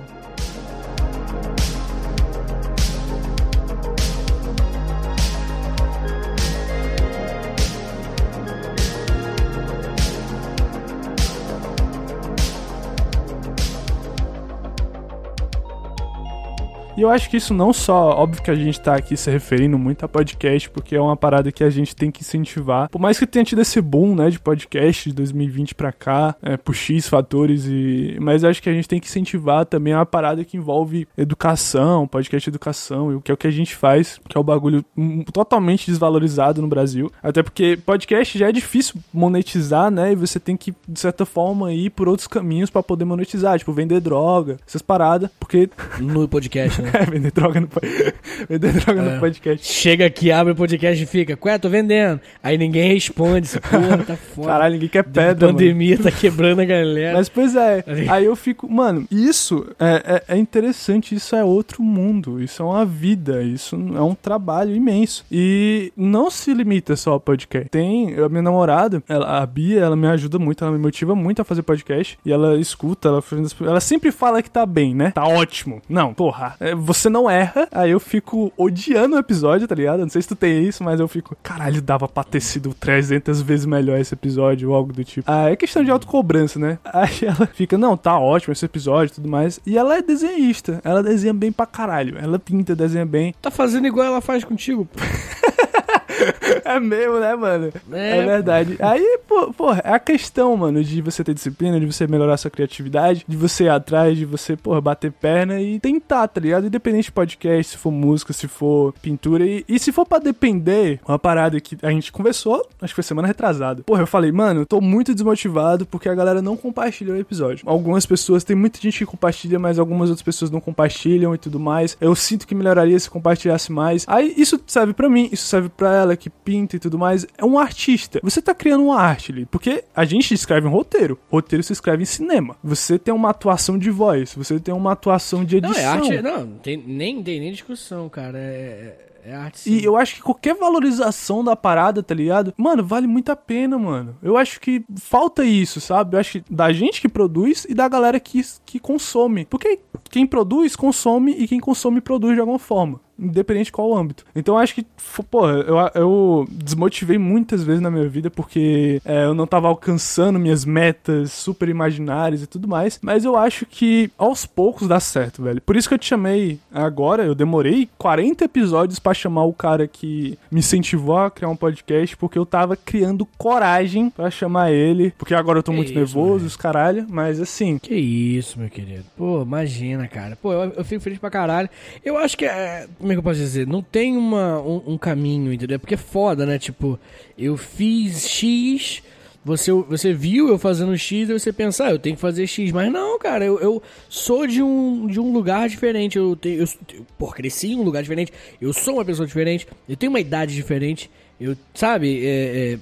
[16.96, 19.80] E eu acho que isso não só, óbvio que a gente tá aqui se referindo
[19.80, 22.88] muito a podcast, porque é uma parada que a gente tem que incentivar.
[22.88, 26.56] Por mais que tenha tido esse boom, né, de podcast de 2020 pra cá, é,
[26.56, 28.16] por X fatores e...
[28.22, 32.48] Mas acho que a gente tem que incentivar também uma parada que envolve educação, podcast
[32.48, 35.24] educação, e o que é o que a gente faz, que é o bagulho hum,
[35.24, 37.12] totalmente desvalorizado no Brasil.
[37.24, 41.74] Até porque podcast já é difícil monetizar, né, e você tem que, de certa forma,
[41.74, 45.68] ir por outros caminhos pra poder monetizar, tipo, vender droga, essas paradas, porque...
[46.00, 47.68] No podcast, É, vender droga no,
[48.50, 49.14] vender droga É.
[49.14, 49.66] no podcast.
[49.72, 52.20] Chega aqui, abre o podcast e fica, ué, tô vendendo.
[52.42, 54.48] Aí ninguém responde, essa porra tá foda.
[54.48, 55.58] Caralho, ninguém quer pedra, mano.
[55.60, 57.18] pandemia tá quebrando a galera.
[57.18, 61.82] Mas pois é, aí eu fico, mano, isso é, é, é interessante, isso é outro
[61.84, 65.26] mundo, isso é uma vida, isso é um trabalho imenso.
[65.32, 67.70] E não se limita só ao podcast.
[67.70, 71.42] Tem a minha namorada, ela, a Bia, ela me ajuda muito, ela me motiva muito
[71.42, 72.18] a fazer podcast.
[72.26, 73.24] E ela escuta, ela,
[73.62, 75.12] ela sempre fala que tá bem, né?
[75.12, 75.82] Tá ótimo.
[75.90, 77.68] Não, porra, é, você não erra.
[77.72, 80.02] Aí eu fico odiando o episódio, tá ligado?
[80.02, 83.42] Não sei se tu tem isso, mas eu fico, caralho, dava pra ter sido 300
[83.42, 85.30] vezes melhor esse episódio ou algo do tipo.
[85.30, 86.78] Ah, é questão de autocobrança, né?
[86.86, 89.60] Aí ela fica, não, tá ótimo esse episódio e tudo mais.
[89.66, 92.18] E ela é desenhista, ela desenha bem pra caralho.
[92.18, 93.34] Ela pinta, desenha bem.
[93.42, 94.86] Tá fazendo igual ela faz contigo.
[94.86, 95.00] pô.
[96.76, 97.72] É mesmo, né, mano?
[97.92, 98.78] É, É, verdade.
[98.80, 102.52] Aí, pô, pô, é a questão, mano, de você ter disciplina, de você melhorar sua
[102.52, 106.68] criatividade, de você ir atrás, de você, porra, bater perna e tentar, tá ligado?
[106.68, 109.46] Independente de podcast, se for música, se for pintura.
[109.46, 113.04] E, e se for pra depender, uma parada que a gente conversou, acho que foi
[113.04, 113.84] semana retrasada.
[113.84, 117.64] Porra, eu falei, mano, eu tô muito desmotivado porque a galera não compartilha o episódio.
[117.68, 121.60] Algumas pessoas, tem muita gente que compartilha, mas algumas outras pessoas não compartilham e tudo
[121.60, 121.98] mais.
[122.00, 124.06] Eu sinto que melhoraria se compartilhasse mais.
[124.08, 127.26] Aí isso serve pra mim, isso serve pra ela que pinta e tudo mais.
[127.38, 128.20] É um artista.
[128.24, 131.20] Você tá criando uma arte ali, porque a gente escreve um roteiro.
[131.32, 132.56] Roteiro se escreve em cinema.
[132.64, 135.84] Você tem uma atuação de voz, você tem uma atuação de Não, edição.
[135.84, 136.22] é arte.
[136.22, 138.38] Não, não tem, nem tem nem discussão, cara.
[138.38, 139.72] É, é, é arte sim.
[139.72, 142.54] E eu acho que qualquer valorização da parada, tá ligado?
[142.58, 144.18] Mano, vale muito a pena, mano.
[144.22, 146.16] Eu acho que falta isso, sabe?
[146.16, 149.46] Eu acho que da gente que produz e da galera que, que consome.
[149.46, 153.00] Porque quem produz, consome e quem consome, produz de alguma forma.
[153.18, 154.26] Independente de qual âmbito.
[154.36, 154.86] Então eu acho que,
[155.30, 160.40] pô, eu, eu desmotivei muitas vezes na minha vida porque é, eu não tava alcançando
[160.40, 163.00] minhas metas super imaginárias e tudo mais.
[163.02, 165.62] Mas eu acho que aos poucos dá certo, velho.
[165.62, 169.88] Por isso que eu te chamei agora, eu demorei 40 episódios pra chamar o cara
[169.88, 175.14] que me incentivou a criar um podcast, porque eu tava criando coragem pra chamar ele,
[175.18, 176.48] porque agora eu tô Que muito isso, nervoso, velho.
[176.48, 179.04] os caralho, mas assim, Que isso, meu querido.
[179.18, 180.36] Pô, imagina, cara.
[180.42, 181.70] Pô, eu, eu fico feliz pra caralho.
[182.04, 183.68] Eu acho que, é, como é que eu posso dizer?
[183.68, 185.78] Não tem uma, um, um caminho, entendeu?
[185.78, 186.58] Porque é foda, né?
[186.58, 186.98] Tipo,
[187.38, 189.04] eu fiz X,
[189.44, 192.72] você, você viu eu fazendo X e você pensa, ah, eu tenho que fazer X.
[192.72, 196.18] Mas não, cara, eu, eu sou de um, de um lugar diferente.
[196.18, 198.32] Eu tenho, eu, eu, pô, cresci em um lugar diferente.
[198.62, 199.68] Eu sou uma pessoa diferente.
[199.88, 201.12] Eu tenho uma idade diferente.
[201.38, 202.80] Eu, sabe, é, é,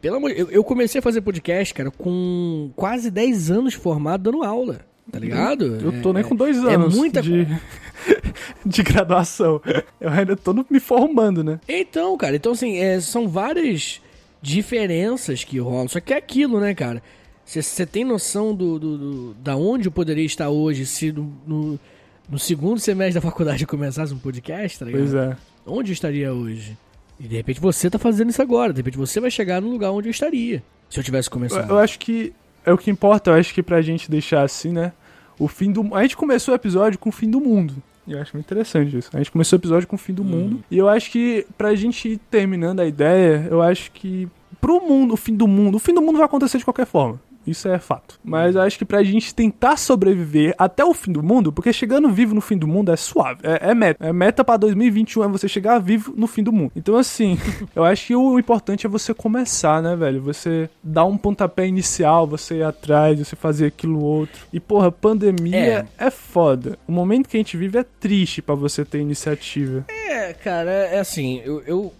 [0.00, 4.42] pelo amor eu, eu comecei a fazer podcast, cara, com quase 10 anos formado dando
[4.42, 4.80] aula.
[5.14, 5.64] Tá ligado?
[5.80, 7.46] eu tô É- nem com dois é anos muita de,
[8.66, 9.60] de graduação.
[10.00, 11.60] Eu ainda tô me formando, né?
[11.68, 14.00] Então, cara, então assim, é, são várias
[14.42, 15.88] diferenças que rolam.
[15.88, 17.02] Só que é aquilo, né, cara?
[17.44, 21.80] Você tem noção do, do, do- da onde eu poderia estar hoje se no, no,
[22.28, 25.00] no segundo semestre da faculdade eu começasse um podcast, tá ligado?
[25.02, 25.36] Pois é.
[25.66, 26.76] Onde eu estaria hoje?
[27.20, 28.72] E de repente você tá fazendo isso agora.
[28.72, 30.62] De repente você vai chegar no lugar onde eu estaria.
[30.88, 31.70] Se eu tivesse Eu, começado.
[31.70, 32.32] eu acho que
[32.64, 34.92] é o que importa, eu acho que pra gente deixar assim, né?
[35.38, 35.94] O fim do.
[35.94, 37.74] A gente começou o episódio com o fim do mundo.
[38.06, 39.10] E eu acho muito interessante isso.
[39.14, 40.62] A gente começou o episódio com o fim do mundo.
[40.70, 44.28] E eu acho que pra gente ir terminando a ideia, eu acho que
[44.60, 47.20] pro mundo, o fim do mundo, o fim do mundo vai acontecer de qualquer forma.
[47.46, 48.18] Isso é fato.
[48.24, 52.10] Mas eu acho que pra gente tentar sobreviver até o fim do mundo, porque chegando
[52.10, 53.40] vivo no fim do mundo é suave.
[53.42, 54.06] É, é meta.
[54.06, 56.72] É meta pra 2021 é você chegar vivo no fim do mundo.
[56.76, 57.38] Então, assim,
[57.74, 60.20] eu acho que o importante é você começar, né, velho?
[60.22, 64.46] Você dar um pontapé inicial, você ir atrás, você fazer aquilo outro.
[64.52, 66.78] E, porra, pandemia é, foda.
[66.86, 69.84] O momento que a gente vive é triste pra você ter iniciativa.
[69.88, 71.92] É, cara, é assim, eu, eu,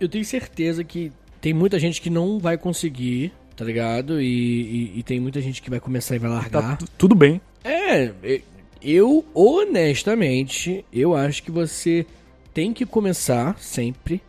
[0.00, 4.20] eu tenho certeza que tem muita gente que não vai conseguir, tá ligado?
[4.20, 6.76] E, e, e tem muita gente que vai começar e vai Tá largar.
[6.78, 7.40] tu- tudo bem.
[7.64, 8.12] É,
[8.82, 12.04] eu honestamente, eu acho que você
[12.52, 14.20] tem que começar sempre,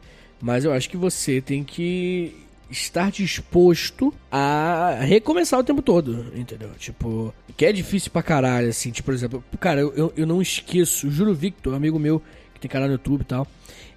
[0.41, 2.35] mas eu acho que você tem que
[2.69, 6.69] estar disposto a recomeçar o tempo todo, entendeu?
[6.77, 11.09] Tipo, que é difícil pra caralho, assim, tipo, por exemplo, cara, eu, eu, não esqueço,
[11.09, 12.21] juro Victor, amigo meu,
[12.53, 13.47] que tem canal no YouTube e tal,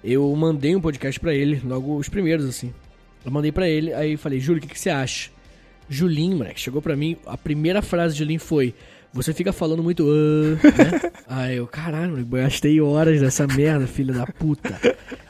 [0.03, 2.71] eu mandei um podcast pra ele, logo os primeiros, assim.
[3.25, 5.29] Eu mandei pra ele, aí falei, Júlio, o que, que você acha?
[5.89, 8.73] Julinho, moleque, chegou pra mim, a primeira frase de Julinho foi:
[9.13, 10.05] Você fica falando muito.
[10.05, 11.11] "Ah", né?
[11.27, 14.79] Aí eu, caralho, gastei horas nessa merda, filha da puta.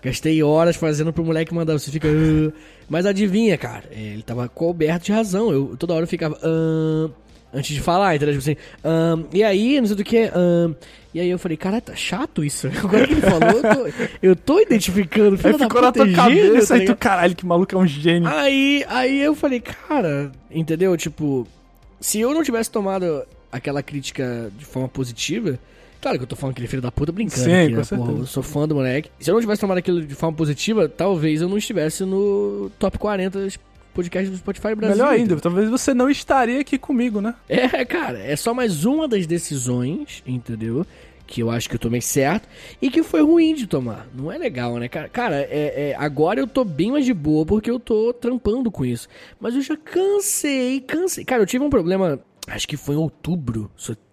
[0.01, 2.07] Gastei horas fazendo pro moleque mandar, você fica.
[2.07, 2.51] "Ah".
[2.89, 5.51] Mas adivinha, cara, ele tava coberto de razão.
[5.51, 6.37] Eu toda hora eu ficava.
[6.41, 7.09] "Ah",
[7.53, 8.37] Antes de falar, entendeu?
[8.37, 10.29] Tipo assim, "Ah", e aí, não sei do que.
[10.33, 10.69] "Ah".
[11.13, 12.67] E aí eu falei, cara, tá chato isso.
[12.77, 15.31] Agora que ele falou, eu tô, eu tô identificando.
[15.35, 17.73] Aí filho da ficou na tua é gênio, cabeça, tá aí tu, caralho, que maluco
[17.73, 18.29] é um gênio.
[18.29, 20.95] Aí, aí eu falei, cara, entendeu?
[20.95, 21.47] Tipo,
[21.99, 25.57] se eu não tivesse tomado aquela crítica de forma positiva,
[25.99, 27.77] claro que eu tô falando que ele é filho da puta brincando Sim, aqui, com
[27.79, 27.85] né?
[28.05, 29.09] Porra, eu sou fã do moleque.
[29.19, 32.99] Se eu não tivesse tomado aquilo de forma positiva, talvez eu não estivesse no top
[32.99, 33.47] 40
[33.97, 34.95] podcasts do Spotify Brasil.
[34.95, 37.33] Melhor ainda, talvez você não estaria aqui comigo, né?
[37.49, 40.85] É, cara, é só mais uma das decisões, entendeu?
[41.25, 42.47] Que eu acho que eu tomei certo
[42.79, 44.07] e que foi ruim de tomar.
[44.13, 45.09] Não é legal, né, cara?
[45.09, 48.85] Cara, é, é, agora eu tô bem mais de boa porque eu tô trampando com
[48.85, 49.09] isso.
[49.39, 51.25] Mas eu já cansei, cansei.
[51.25, 53.69] Cara, eu tive um problema, acho que foi em outubro.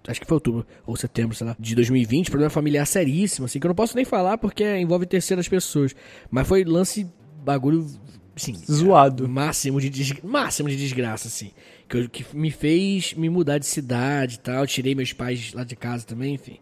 [0.09, 2.31] Acho que foi outubro ou setembro, sei lá, de 2020.
[2.31, 5.95] Problema familiar seríssimo, assim, que eu não posso nem falar porque envolve terceiras pessoas.
[6.31, 7.07] Mas foi lance,
[7.45, 7.87] bagulho,
[8.35, 9.29] assim, Zoado.
[9.29, 10.13] máximo de, des...
[10.23, 11.51] máximo de desgraça, assim.
[11.89, 14.67] Que, eu- que me fez me mudar de cidade e tal.
[14.67, 16.59] Tirei meus pais lá de casa também, enfim.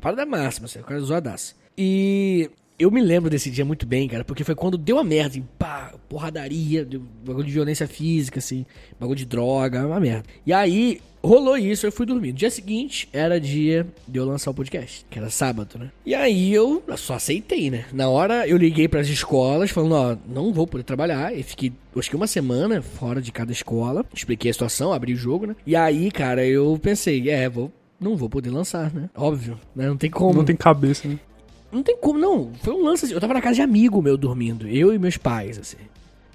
[0.00, 1.56] Parada máxima, assim, cara zoadaço.
[1.76, 5.30] E eu me lembro desse dia muito bem, cara, porque foi quando deu a merda,
[5.30, 6.86] assim, pá, porradaria,
[7.24, 8.66] bagulho de violência física, assim,
[9.00, 10.24] bagulho de droga, uma merda.
[10.44, 12.32] E aí, rolou isso, eu fui dormir.
[12.32, 15.90] No dia seguinte, era dia de eu lançar o podcast, que era sábado, né?
[16.04, 17.86] E aí eu só aceitei, né?
[17.92, 21.34] Na hora eu liguei pras escolas, falando, ó, não vou poder trabalhar.
[21.34, 24.04] E fiquei, acho que uma semana fora de cada escola.
[24.14, 25.56] Expliquei a situação, abri o jogo, né?
[25.66, 27.72] E aí, cara, eu pensei, é, vou.
[27.98, 29.08] Não vou poder lançar, né?
[29.14, 29.86] Óbvio, né?
[29.86, 30.34] Não tem como.
[30.34, 31.18] Não tem cabeça, né?
[31.76, 32.52] Não tem como, não.
[32.62, 33.12] Foi um lance assim.
[33.12, 34.66] Eu tava na casa de amigo meu dormindo.
[34.66, 35.76] Eu e meus pais, assim.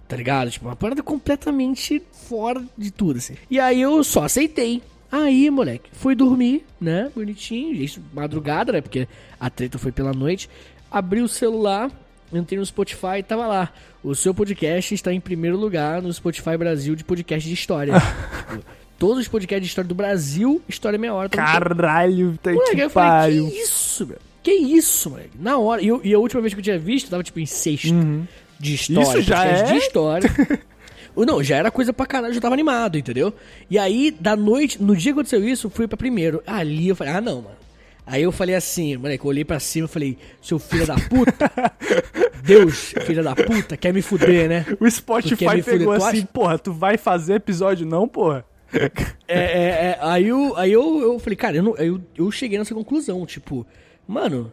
[0.08, 0.52] Tá ligado?
[0.52, 3.34] Tipo, uma parada completamente fora de tudo, assim.
[3.50, 4.84] E aí eu só aceitei.
[5.12, 7.12] Aí, moleque, fui dormir, né?
[7.16, 7.74] Bonitinho.
[7.74, 8.82] Isso, madrugada, né?
[8.82, 9.08] Porque
[9.40, 10.48] a treta foi pela noite.
[10.92, 11.90] Abri o celular,
[12.32, 13.74] entrei no Spotify e tava lá.
[14.04, 17.96] O seu podcast está em primeiro lugar no Spotify Brasil de podcast de história.
[17.96, 18.64] tipo,
[19.00, 21.30] todos os podcasts de história do Brasil, História Meia Hora.
[21.30, 24.20] Caralho, tá Moleque, que eu falei, que isso, meu?
[24.44, 25.32] Que isso, moleque?
[25.40, 25.82] Na hora.
[25.82, 27.94] E, eu- e a última vez que eu tinha visto, eu tava tipo em sexto
[28.60, 29.08] de história.
[29.08, 29.20] Uhum.
[29.20, 29.64] Isso já é?
[29.64, 30.30] De história.
[31.16, 33.34] Não, já era coisa pra caralho, já tava animado, entendeu?
[33.70, 36.42] E aí, da noite, no dia que aconteceu isso, eu fui pra primeiro.
[36.48, 37.56] Ali eu falei, ah, não, mano.
[38.08, 41.52] Aí eu falei assim, moleque, eu olhei pra cima e falei, seu filho da puta,
[42.44, 44.66] Deus, filho da puta, quer me fuder, né?
[44.80, 46.08] O Spotify pegou fuder?
[46.10, 48.44] Assim, porra, tu vai fazer episódio não, porra?
[48.74, 48.90] É,
[49.28, 52.74] é, é, aí eu, aí eu, eu falei, cara, eu, não- eu, eu cheguei nessa
[52.74, 53.66] conclusão, tipo,
[54.08, 54.52] mano,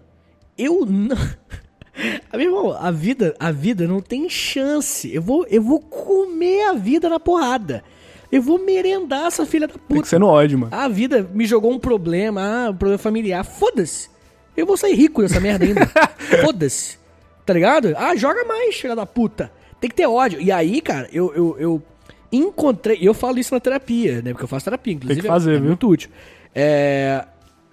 [0.56, 1.16] eu não.
[2.32, 5.12] Meu irmão, a vida, a vida não tem chance.
[5.12, 7.82] Eu vou, eu vou comer a vida na porrada.
[8.30, 10.02] Eu vou merendar essa filha da Tem puta.
[10.02, 10.74] que ser no ódio, mano.
[10.74, 13.44] A vida me jogou um problema, ah, um problema familiar.
[13.44, 14.08] Foda-se.
[14.56, 15.86] Eu vou sair rico dessa merda ainda.
[16.44, 16.98] Foda-se.
[17.46, 17.94] Tá ligado?
[17.96, 19.50] Ah, joga mais, filha da puta.
[19.80, 20.40] Tem que ter ódio.
[20.40, 21.82] E aí, cara, eu, eu, eu
[22.30, 22.98] encontrei.
[23.00, 24.32] Eu falo isso na terapia, né?
[24.32, 25.22] Porque eu faço terapia, inclusive.
[25.22, 25.68] que fazer, é, é viu?
[25.68, 26.10] muito útil.
[26.54, 27.24] É,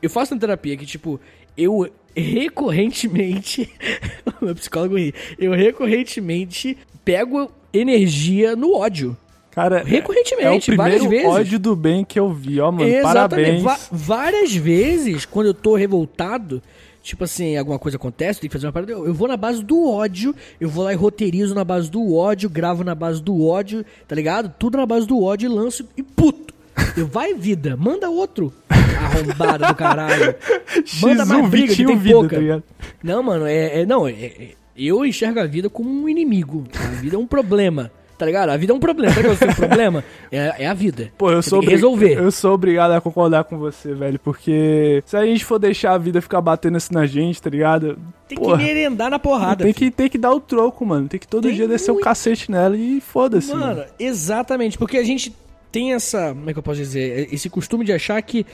[0.02, 1.20] eu faço na terapia que, tipo,
[1.58, 3.70] eu recorrentemente.
[4.42, 5.14] meu psicólogo ri.
[5.38, 9.16] Eu recorrentemente pego energia no ódio.
[9.52, 11.26] Cara, Recorrentemente, é o várias vezes.
[11.28, 12.90] ódio do bem que eu vi, ó, mano.
[12.90, 13.62] Exatamente.
[13.62, 13.64] Parabéns.
[13.64, 16.62] Va- várias vezes, quando eu tô revoltado,
[17.02, 19.64] tipo assim, alguma coisa acontece, tem que fazer uma parada, eu eu vou na base
[19.64, 23.46] do ódio, eu vou lá e roteirizo na base do ódio, gravo na base do
[23.48, 24.52] ódio, tá ligado?
[24.60, 26.54] Tudo na base do ódio e lanço e puto.
[26.98, 30.36] Eu vai vida, manda outro arrombada do caralho.
[31.02, 32.38] Manda X1, mais briga que tem vida, pouca.
[32.40, 32.64] tá?
[33.04, 36.66] Não, mano, é, é- não, é- é- eu enxergo a vida como um inimigo.
[36.76, 37.92] A vida é um problema.
[38.18, 38.50] Tá ligado?
[38.50, 39.14] A vida é um problema.
[39.14, 40.04] Sabe qual é o problema?
[40.32, 41.12] É, é a vida.
[41.18, 42.18] Pô, eu Você sou, que resolver.
[42.18, 44.18] eu sou obrigado a concordar com você, velho.
[44.20, 47.98] Porque se a gente for deixar a vida ficar batendo assim na gente, tá ligado?
[48.26, 49.66] Tem Porra, que merendar na porrada.
[49.66, 51.10] tem que, tem que dar o troco, mano.
[51.10, 52.06] Tem que todo Tem dia descer o muito.
[52.06, 53.50] cacete nela e foda-se.
[53.52, 53.84] Mano, Mano.
[54.00, 55.36] exatamente, porque a gente
[55.76, 58.46] tem essa, como é que eu posso dizer, esse costume de achar que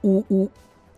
[0.00, 0.50] o, o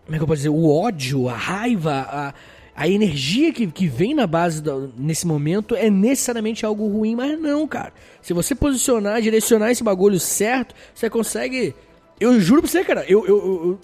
[0.04, 2.34] como é que eu posso dizer, o ódio, a raiva, a,
[2.76, 7.40] a energia que, que vem na base da- nesse momento é necessariamente algo ruim, mas
[7.40, 7.94] não, cara.
[8.20, 11.74] Se você posicionar, direcionar esse bagulho certo, você consegue.
[12.20, 13.80] Eu juro pra você, cara, eu, eu, eu,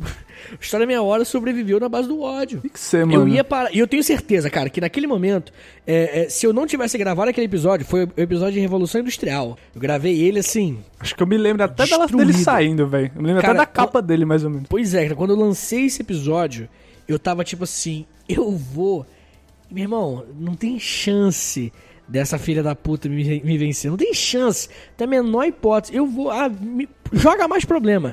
[0.61, 2.61] história minha hora sobreviveu na base do ódio.
[2.61, 3.23] Tem que ser, mano.
[3.23, 3.75] Eu ia parar.
[3.75, 5.53] E eu tenho certeza, cara, que naquele momento,
[5.87, 9.57] é, é, se eu não tivesse gravado aquele episódio, foi o episódio de Revolução Industrial.
[9.75, 10.79] Eu gravei ele assim.
[10.99, 13.11] Acho que eu me lembro até dela, dele saindo, velho.
[13.15, 14.67] Eu me lembro Cara, até da capa dele, mais ou menos.
[14.69, 16.69] Pois é, cara, quando eu lancei esse episódio,
[17.09, 19.07] eu tava tipo assim, eu vou.
[19.71, 21.73] Meu irmão, não tem chance
[22.09, 23.89] dessa filha da puta me, me vencer.
[23.91, 24.69] Não tem chance.
[24.97, 25.95] Tem a menor hipótese.
[25.95, 26.31] Eu vou.
[26.31, 28.13] Ah, me- joga mais problema.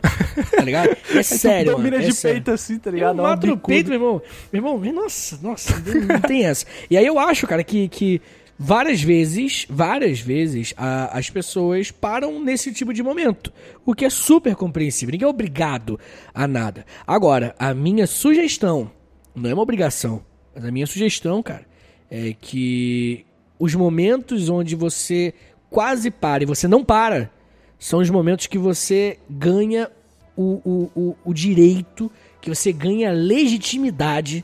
[0.56, 0.96] Tá ligado?
[1.18, 1.72] É sério.
[1.72, 2.36] Domina mano, é de sério.
[2.38, 3.14] peito assim, tá Eu ligado?
[3.16, 3.74] Uma mato no bicuda.
[3.74, 4.22] peito, meu irmão.
[4.54, 5.74] Meu irmão, nossa, nossa,
[6.08, 6.66] não tem essa.
[6.90, 8.22] E aí eu acho, cara, que, que
[8.60, 13.52] várias vezes, várias vezes, a- as pessoas param nesse tipo de momento.
[13.86, 15.12] O que é super compreensível.
[15.12, 16.00] Ninguém é obrigado
[16.34, 16.86] a nada.
[17.06, 18.92] Agora, a minha sugestão,
[19.34, 20.24] não é uma obrigação,
[20.54, 21.66] mas a minha sugestão, cara,
[22.12, 23.26] é que
[23.60, 25.34] os momentos onde você
[25.70, 27.32] quase para e você não para,
[27.80, 29.90] são os momentos que você ganha
[30.36, 32.12] o, o, o, o direito,
[32.42, 34.44] que você ganha a legitimidade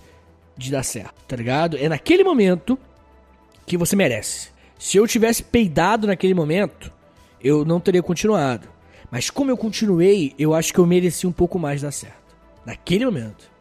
[0.57, 1.77] de dar certo, tá ligado?
[1.77, 2.77] É naquele momento
[3.65, 4.49] que você merece.
[4.77, 6.91] Se eu tivesse peidado naquele momento,
[7.41, 8.67] eu não teria continuado.
[9.09, 12.35] Mas como eu continuei, eu acho que eu mereci um pouco mais dar certo.
[12.65, 13.52] Naquele momento.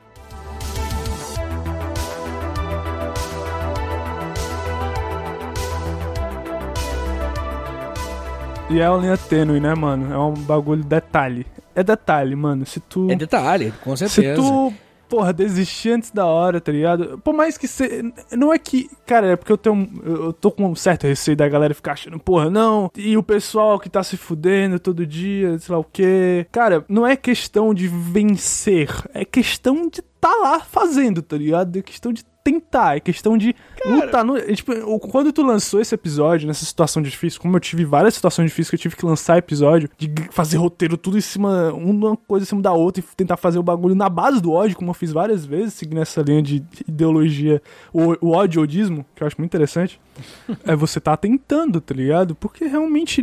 [8.72, 10.10] E é uma linha tênue, né, mano?
[10.14, 11.46] É um bagulho detalhe.
[11.74, 12.64] É detalhe, mano.
[12.64, 13.10] Se tu.
[13.10, 14.40] É detalhe, com Se certeza.
[14.40, 14.72] tu,
[15.10, 17.20] porra, desistir antes da hora, tá ligado?
[17.22, 18.02] Por mais que você.
[18.30, 18.88] Não é que.
[19.04, 19.90] Cara, é porque eu tenho.
[20.02, 22.90] Eu tô com um certo receio da galera ficar achando, porra, não.
[22.96, 26.46] E o pessoal que tá se fudendo todo dia, sei lá o quê.
[26.50, 28.88] Cara, não é questão de vencer.
[29.12, 31.78] É questão de tá lá fazendo, tá ligado?
[31.78, 34.24] É questão de tentar, é questão de lutar.
[34.24, 38.46] No, tipo, quando tu lançou esse episódio, nessa situação difícil, como eu tive várias situações
[38.46, 42.44] difíceis que eu tive que lançar episódio, de fazer roteiro tudo em cima, uma coisa
[42.44, 44.94] em cima da outra e tentar fazer o bagulho na base do ódio, como eu
[44.94, 47.62] fiz várias vezes, seguindo essa linha de ideologia,
[47.92, 50.00] o, o ódio-odismo, que eu acho muito interessante,
[50.64, 52.34] é você tá tentando, tá ligado?
[52.34, 53.22] Porque realmente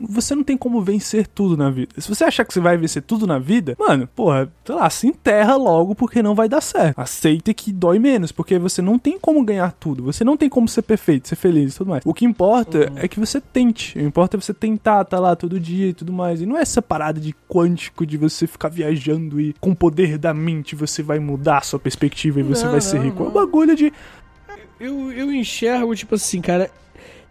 [0.00, 1.94] você não tem como vencer tudo na vida.
[1.98, 5.06] Se você achar que você vai vencer tudo na vida, mano, porra, sei lá, se
[5.06, 6.98] enterra logo porque não vai dar certo.
[6.98, 10.02] Aceita que dói menos, porque você não tem como ganhar tudo.
[10.04, 12.02] Você não tem como ser perfeito, ser feliz e tudo mais.
[12.04, 13.96] O que importa é que você tente.
[13.96, 16.40] O que importa é você tentar tá lá todo dia e tudo mais.
[16.40, 20.18] E não é essa parada de quântico de você ficar viajando e com o poder
[20.18, 23.22] da mente você vai mudar a sua perspectiva e você Não, vai ser não, rico.
[23.22, 23.34] É um não.
[23.34, 23.92] bagulho de
[24.80, 26.70] Eu, eu enxergo, tipo assim, cara.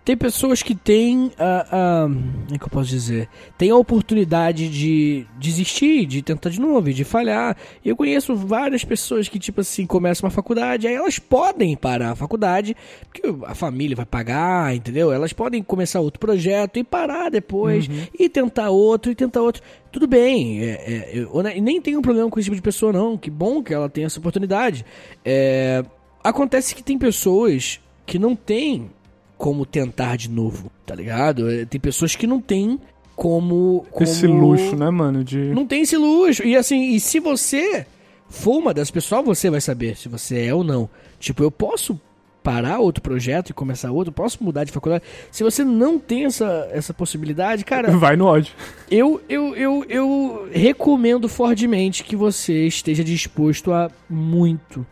[0.05, 2.03] Tem pessoas que têm a, a.
[2.03, 3.27] Como é que eu posso dizer?
[3.57, 7.57] Tem a oportunidade de desistir, de tentar de novo, de falhar.
[7.83, 12.15] Eu conheço várias pessoas que, tipo assim, começam uma faculdade, aí elas podem parar a
[12.15, 12.77] faculdade,
[13.11, 15.11] porque a família vai pagar, entendeu?
[15.11, 19.63] Elas podem começar outro projeto e parar depois, e tentar outro, e tentar outro.
[19.91, 23.17] Tudo bem, é, é, eu ne- nem tenho problema com esse tipo de pessoa, não.
[23.17, 24.85] Que bom que ela tem essa oportunidade.
[25.23, 25.83] É,
[26.23, 28.91] acontece que tem pessoas que não têm
[29.37, 31.49] como tentar de novo, tá ligado?
[31.49, 32.79] É, Tem pessoas que não têm
[33.15, 34.03] como, como...
[34.03, 35.23] Esse luxo, né, mano?
[35.23, 35.37] De.
[35.37, 36.43] Não tem esse luxo.
[36.43, 37.85] E assim, e se você
[38.29, 40.89] for uma das pessoas, você vai saber se você é ou não.
[41.19, 41.99] Tipo, eu posso
[42.43, 45.03] parar outro projeto e começar outro, posso mudar de faculdade.
[45.31, 48.53] Se você não tem essa, essa possibilidade, cara, Vai no ódio.
[48.91, 54.85] eu, eu, eu, eu recomendo fortemente que você esteja disposto a muito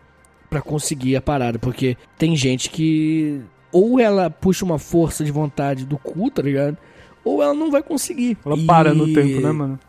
[0.49, 3.41] pra conseguir a parada, porque tem gente que
[3.74, 6.78] ou ela puxa uma força de vontade do cu, tá ligado?
[7.26, 8.38] Ou ela não vai conseguir.
[8.45, 9.80] Ela E- para no tempo, né, mano?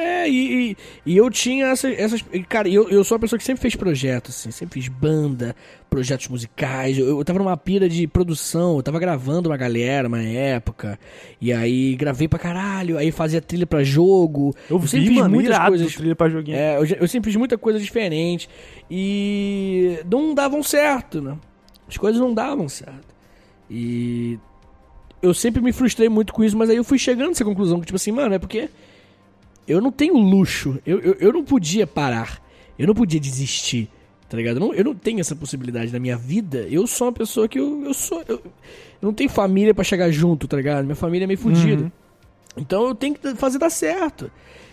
[0.00, 2.22] É, e, e, e eu tinha essa, essas.
[2.48, 5.56] Cara, eu, eu sou uma pessoa que sempre fez projetos, assim, sempre fiz banda,
[5.90, 6.96] projetos musicais.
[6.96, 10.96] Eu, eu tava numa pira de produção, eu tava gravando uma galera uma época.
[11.40, 14.54] E aí gravei pra caralho, aí fazia trilha pra jogo.
[14.70, 15.92] Eu sempre vi, fiz mano, muitas coisas.
[15.96, 16.56] trilha pra joguinho.
[16.56, 18.48] É, eu, eu sempre fiz muita coisa diferente.
[18.88, 21.36] E não davam certo, né?
[21.88, 23.17] As coisas não davam certo.
[23.70, 24.38] E
[25.20, 27.80] eu sempre me frustrei muito com isso, mas aí eu fui chegando a essa conclusão,
[27.80, 28.68] que tipo assim, mano, é porque
[29.66, 30.78] eu não tenho luxo.
[30.86, 32.42] Eu, eu, eu não podia parar.
[32.78, 33.90] Eu não podia desistir.
[34.28, 34.56] Tá ligado?
[34.56, 36.66] Eu não, eu não tenho essa possibilidade na minha vida.
[36.70, 38.22] Eu sou uma pessoa que eu, eu sou.
[38.28, 38.52] Eu, eu
[39.02, 40.84] não tenho família pra chegar junto, tá ligado?
[40.84, 41.84] Minha família é meio fodida.
[41.84, 41.90] Uhum.
[42.56, 44.30] Então eu tenho que fazer dar certo.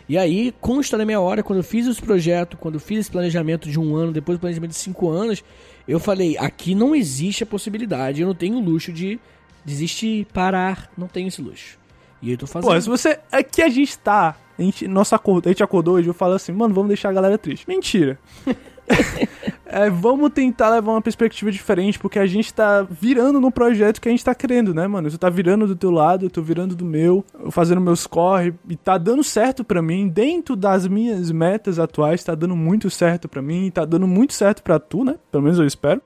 [0.07, 3.11] E aí, consta na minha hora, quando eu fiz esse projeto, quando eu fiz esse
[3.11, 5.43] planejamento de um ano, depois do planejamento de cinco anos,
[5.87, 9.19] eu falei, aqui não existe a possibilidade, eu não tenho o luxo de
[9.63, 11.77] desistir, parar, não tenho esse luxo.
[12.21, 12.71] E eu tô fazendo.
[12.71, 13.19] Pô, se você.
[13.31, 14.35] Aqui a gente tá.
[14.57, 17.13] A gente, nossa, a gente acordou hoje e eu falo assim, mano, vamos deixar a
[17.13, 17.67] galera triste.
[17.67, 18.17] Mentira.
[19.65, 24.07] É, vamos tentar levar uma perspectiva diferente, porque a gente tá virando no projeto que
[24.07, 25.09] a gente tá querendo, né, mano?
[25.09, 28.53] Tu tá virando do teu lado, eu tô virando do meu, eu fazendo meus corre,
[28.69, 33.27] e tá dando certo pra mim, dentro das minhas metas atuais, tá dando muito certo
[33.27, 35.15] pra mim, tá dando muito certo pra tu, né?
[35.31, 36.01] Pelo menos eu espero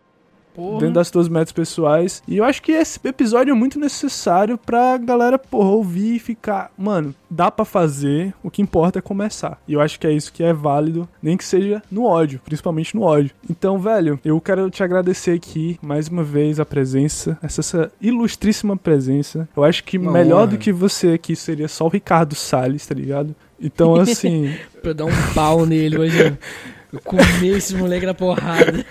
[0.55, 0.79] Porra.
[0.79, 2.21] dentro das tuas metas pessoais.
[2.27, 6.71] E eu acho que esse episódio é muito necessário pra galera, porra, ouvir e ficar,
[6.77, 9.61] mano, dá pra fazer, o que importa é começar.
[9.67, 12.95] E eu acho que é isso que é válido, nem que seja no ódio, principalmente
[12.95, 13.31] no ódio.
[13.49, 18.75] Então, velho, eu quero te agradecer aqui mais uma vez a presença, essa, essa ilustríssima
[18.75, 19.47] presença.
[19.55, 20.47] Eu acho que Uma melhor honra.
[20.47, 23.35] do que você aqui seria só o Ricardo Salles, tá ligado?
[23.61, 26.37] Então, assim, Pra eu dar um pau nele, imagina.
[26.91, 28.85] Eu comer esse moleque na porrada.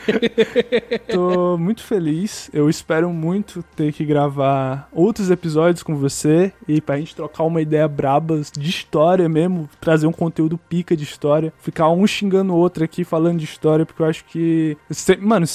[1.10, 2.48] Tô muito feliz.
[2.52, 7.60] Eu espero muito ter que gravar outros episódios com você e pra gente trocar uma
[7.60, 12.56] ideia braba de história mesmo, trazer um conteúdo pica de história, ficar um xingando o
[12.56, 14.76] outro aqui falando de história, porque eu acho que
[15.20, 15.46] mano,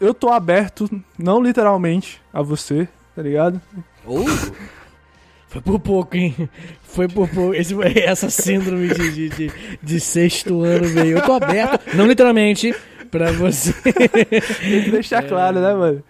[0.00, 3.60] eu tô aberto, não literalmente a você, tá ligado?
[4.04, 4.24] Ou.
[5.50, 6.48] Foi por pouco, hein?
[6.80, 7.54] Foi por pouco.
[7.54, 11.18] Esse, essa síndrome de, de, de, de sexto ano veio.
[11.18, 12.72] Eu tô aberto, não literalmente,
[13.10, 13.72] pra você.
[13.82, 16.04] Tem que deixar claro, né, mano?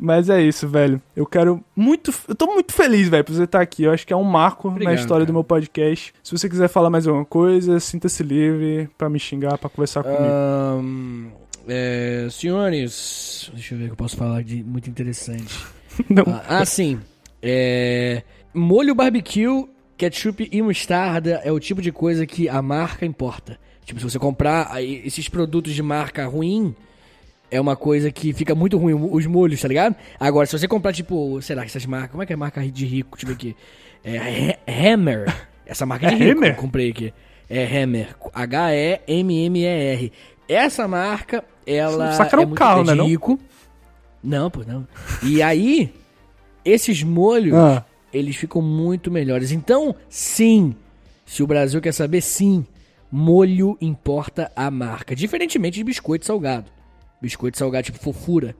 [0.00, 1.02] Mas é isso, velho.
[1.14, 2.14] Eu quero muito.
[2.26, 3.82] Eu tô muito feliz, velho, por você estar aqui.
[3.82, 5.34] Eu acho que é um marco Obrigado, na história do cara.
[5.34, 6.14] meu podcast.
[6.22, 10.22] Se você quiser falar mais alguma coisa, sinta-se livre pra me xingar, pra conversar comigo.
[10.22, 11.26] Ahn,
[11.68, 15.54] é, senhores, deixa eu ver o que eu posso falar de muito interessante.
[16.08, 16.24] Não.
[16.26, 16.98] Ah, ah, sim.
[17.42, 18.22] É,
[18.58, 23.58] molho barbecue, ketchup e mostarda é o tipo de coisa que a marca importa.
[23.84, 26.74] Tipo, se você comprar esses produtos de marca ruim,
[27.50, 29.96] é uma coisa que fica muito ruim, os molhos, tá ligado?
[30.20, 32.60] Agora, se você comprar, tipo, sei lá, essas marcas, como é que é a marca
[32.70, 33.16] de rico?
[33.24, 33.56] Ver aqui.
[34.04, 34.18] É
[34.66, 35.34] Ha- Hammer.
[35.64, 36.50] Essa marca é de É rico, Hammer?
[36.50, 37.14] eu comprei aqui.
[37.48, 38.14] É Hammer.
[38.34, 40.12] H-E-M-M-E-R.
[40.48, 43.06] Essa marca, ela Saca era é muito carro, de né, não?
[43.06, 43.38] rico.
[44.22, 44.86] Não, pô, não.
[45.22, 45.92] E aí,
[46.64, 47.84] esses molhos, Ah.
[48.12, 49.50] Eles ficam muito melhores.
[49.52, 50.74] Então, sim,
[51.26, 52.64] se o Brasil quer saber, sim,
[53.10, 55.14] molho importa a marca.
[55.14, 56.70] Diferentemente de biscoito salgado.
[57.20, 58.54] Biscoito salgado, tipo fofura.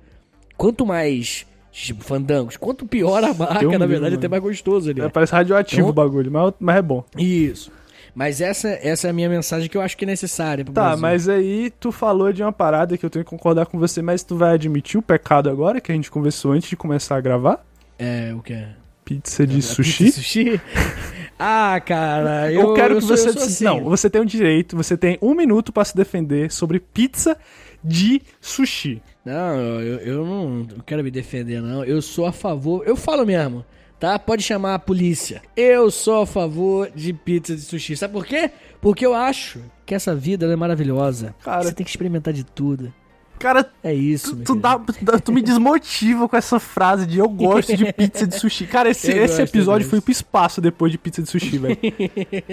[0.57, 4.91] Quanto mais, tipo, fandangos, quanto pior a marca, Deus na verdade, livre, até mais gostoso
[4.91, 5.01] ali.
[5.01, 7.05] É, parece radioativo Então- o bagulho, mas, mas é bom.
[7.17, 7.71] Isso.
[8.15, 10.83] Mas essa, essa é a minha mensagem que eu acho que é necessária pro Tá,
[10.97, 11.03] Brasil.
[11.03, 14.25] mas aí tu falou de uma parada que eu tenho que concordar com você, mas
[14.25, 17.65] tu vai admitir o pecado agora que a gente conversou antes de começar a gravar?
[17.97, 18.71] É, o que é?
[19.09, 20.05] Pizza de sushi?
[20.05, 20.61] pizza sushi?
[21.39, 23.29] ah, cara, eu, Eu, quero eu que sou- você.
[23.31, 23.65] assim.
[23.65, 27.37] Não, você tem o direito, você tem um minuto pra se defender sobre pizza
[27.83, 29.01] de sushi.
[29.25, 31.85] Não, eu, eu não quero me defender, não.
[31.85, 32.83] Eu sou a favor.
[32.87, 33.65] Eu falo mesmo,
[33.99, 34.19] tá?
[34.19, 35.41] Pode chamar a polícia.
[35.57, 37.97] Eu sou a favor de pizza de sushi.
[37.97, 38.51] Sabe por quê?
[38.81, 41.35] Porque eu acho que essa vida é maravilhosa.
[41.43, 42.93] Cara- Você tem que experimentar de tudo.
[43.39, 44.79] Cara, É isso, tu, tu, dá,
[45.23, 48.67] tu me desmotiva com essa frase de eu gosto de pizza de sushi.
[48.67, 51.79] Cara, esse, Eu esse episódio foi pro espaço depois de pizza de sushi, velho.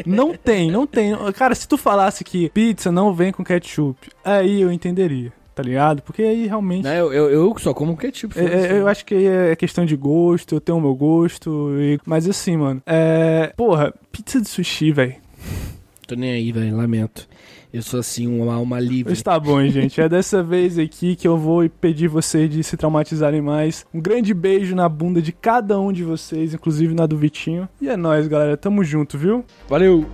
[0.05, 1.13] não tem, não tem.
[1.33, 6.01] Cara, se tu falasse que pizza não vem com ketchup, aí eu entenderia, tá ligado?
[6.01, 6.83] Porque aí realmente.
[6.83, 8.38] Não, eu, eu, eu só como ketchup.
[8.39, 11.69] É, é, eu acho que é questão de gosto, eu tenho o meu gosto.
[11.79, 12.81] e- Mas assim, mano.
[12.86, 13.53] É.
[13.57, 15.15] Porra, pizza de sushi, velho.
[16.07, 16.77] Tô nem aí, velho.
[16.77, 17.27] Lamento.
[17.76, 19.11] Eu sou assim, uma alma livre.
[19.11, 19.99] Mas tá bom, gente.
[19.99, 23.86] É dessa vez aqui que eu vou pedir vocês de se traumatizarem mais.
[23.93, 27.67] Um grande beijo na bunda de cada um de vocês, inclusive na do Vitinho.
[27.82, 28.55] E é nóis, galera.
[28.55, 29.43] Tamo junto, viu?
[29.67, 30.05] Valeu!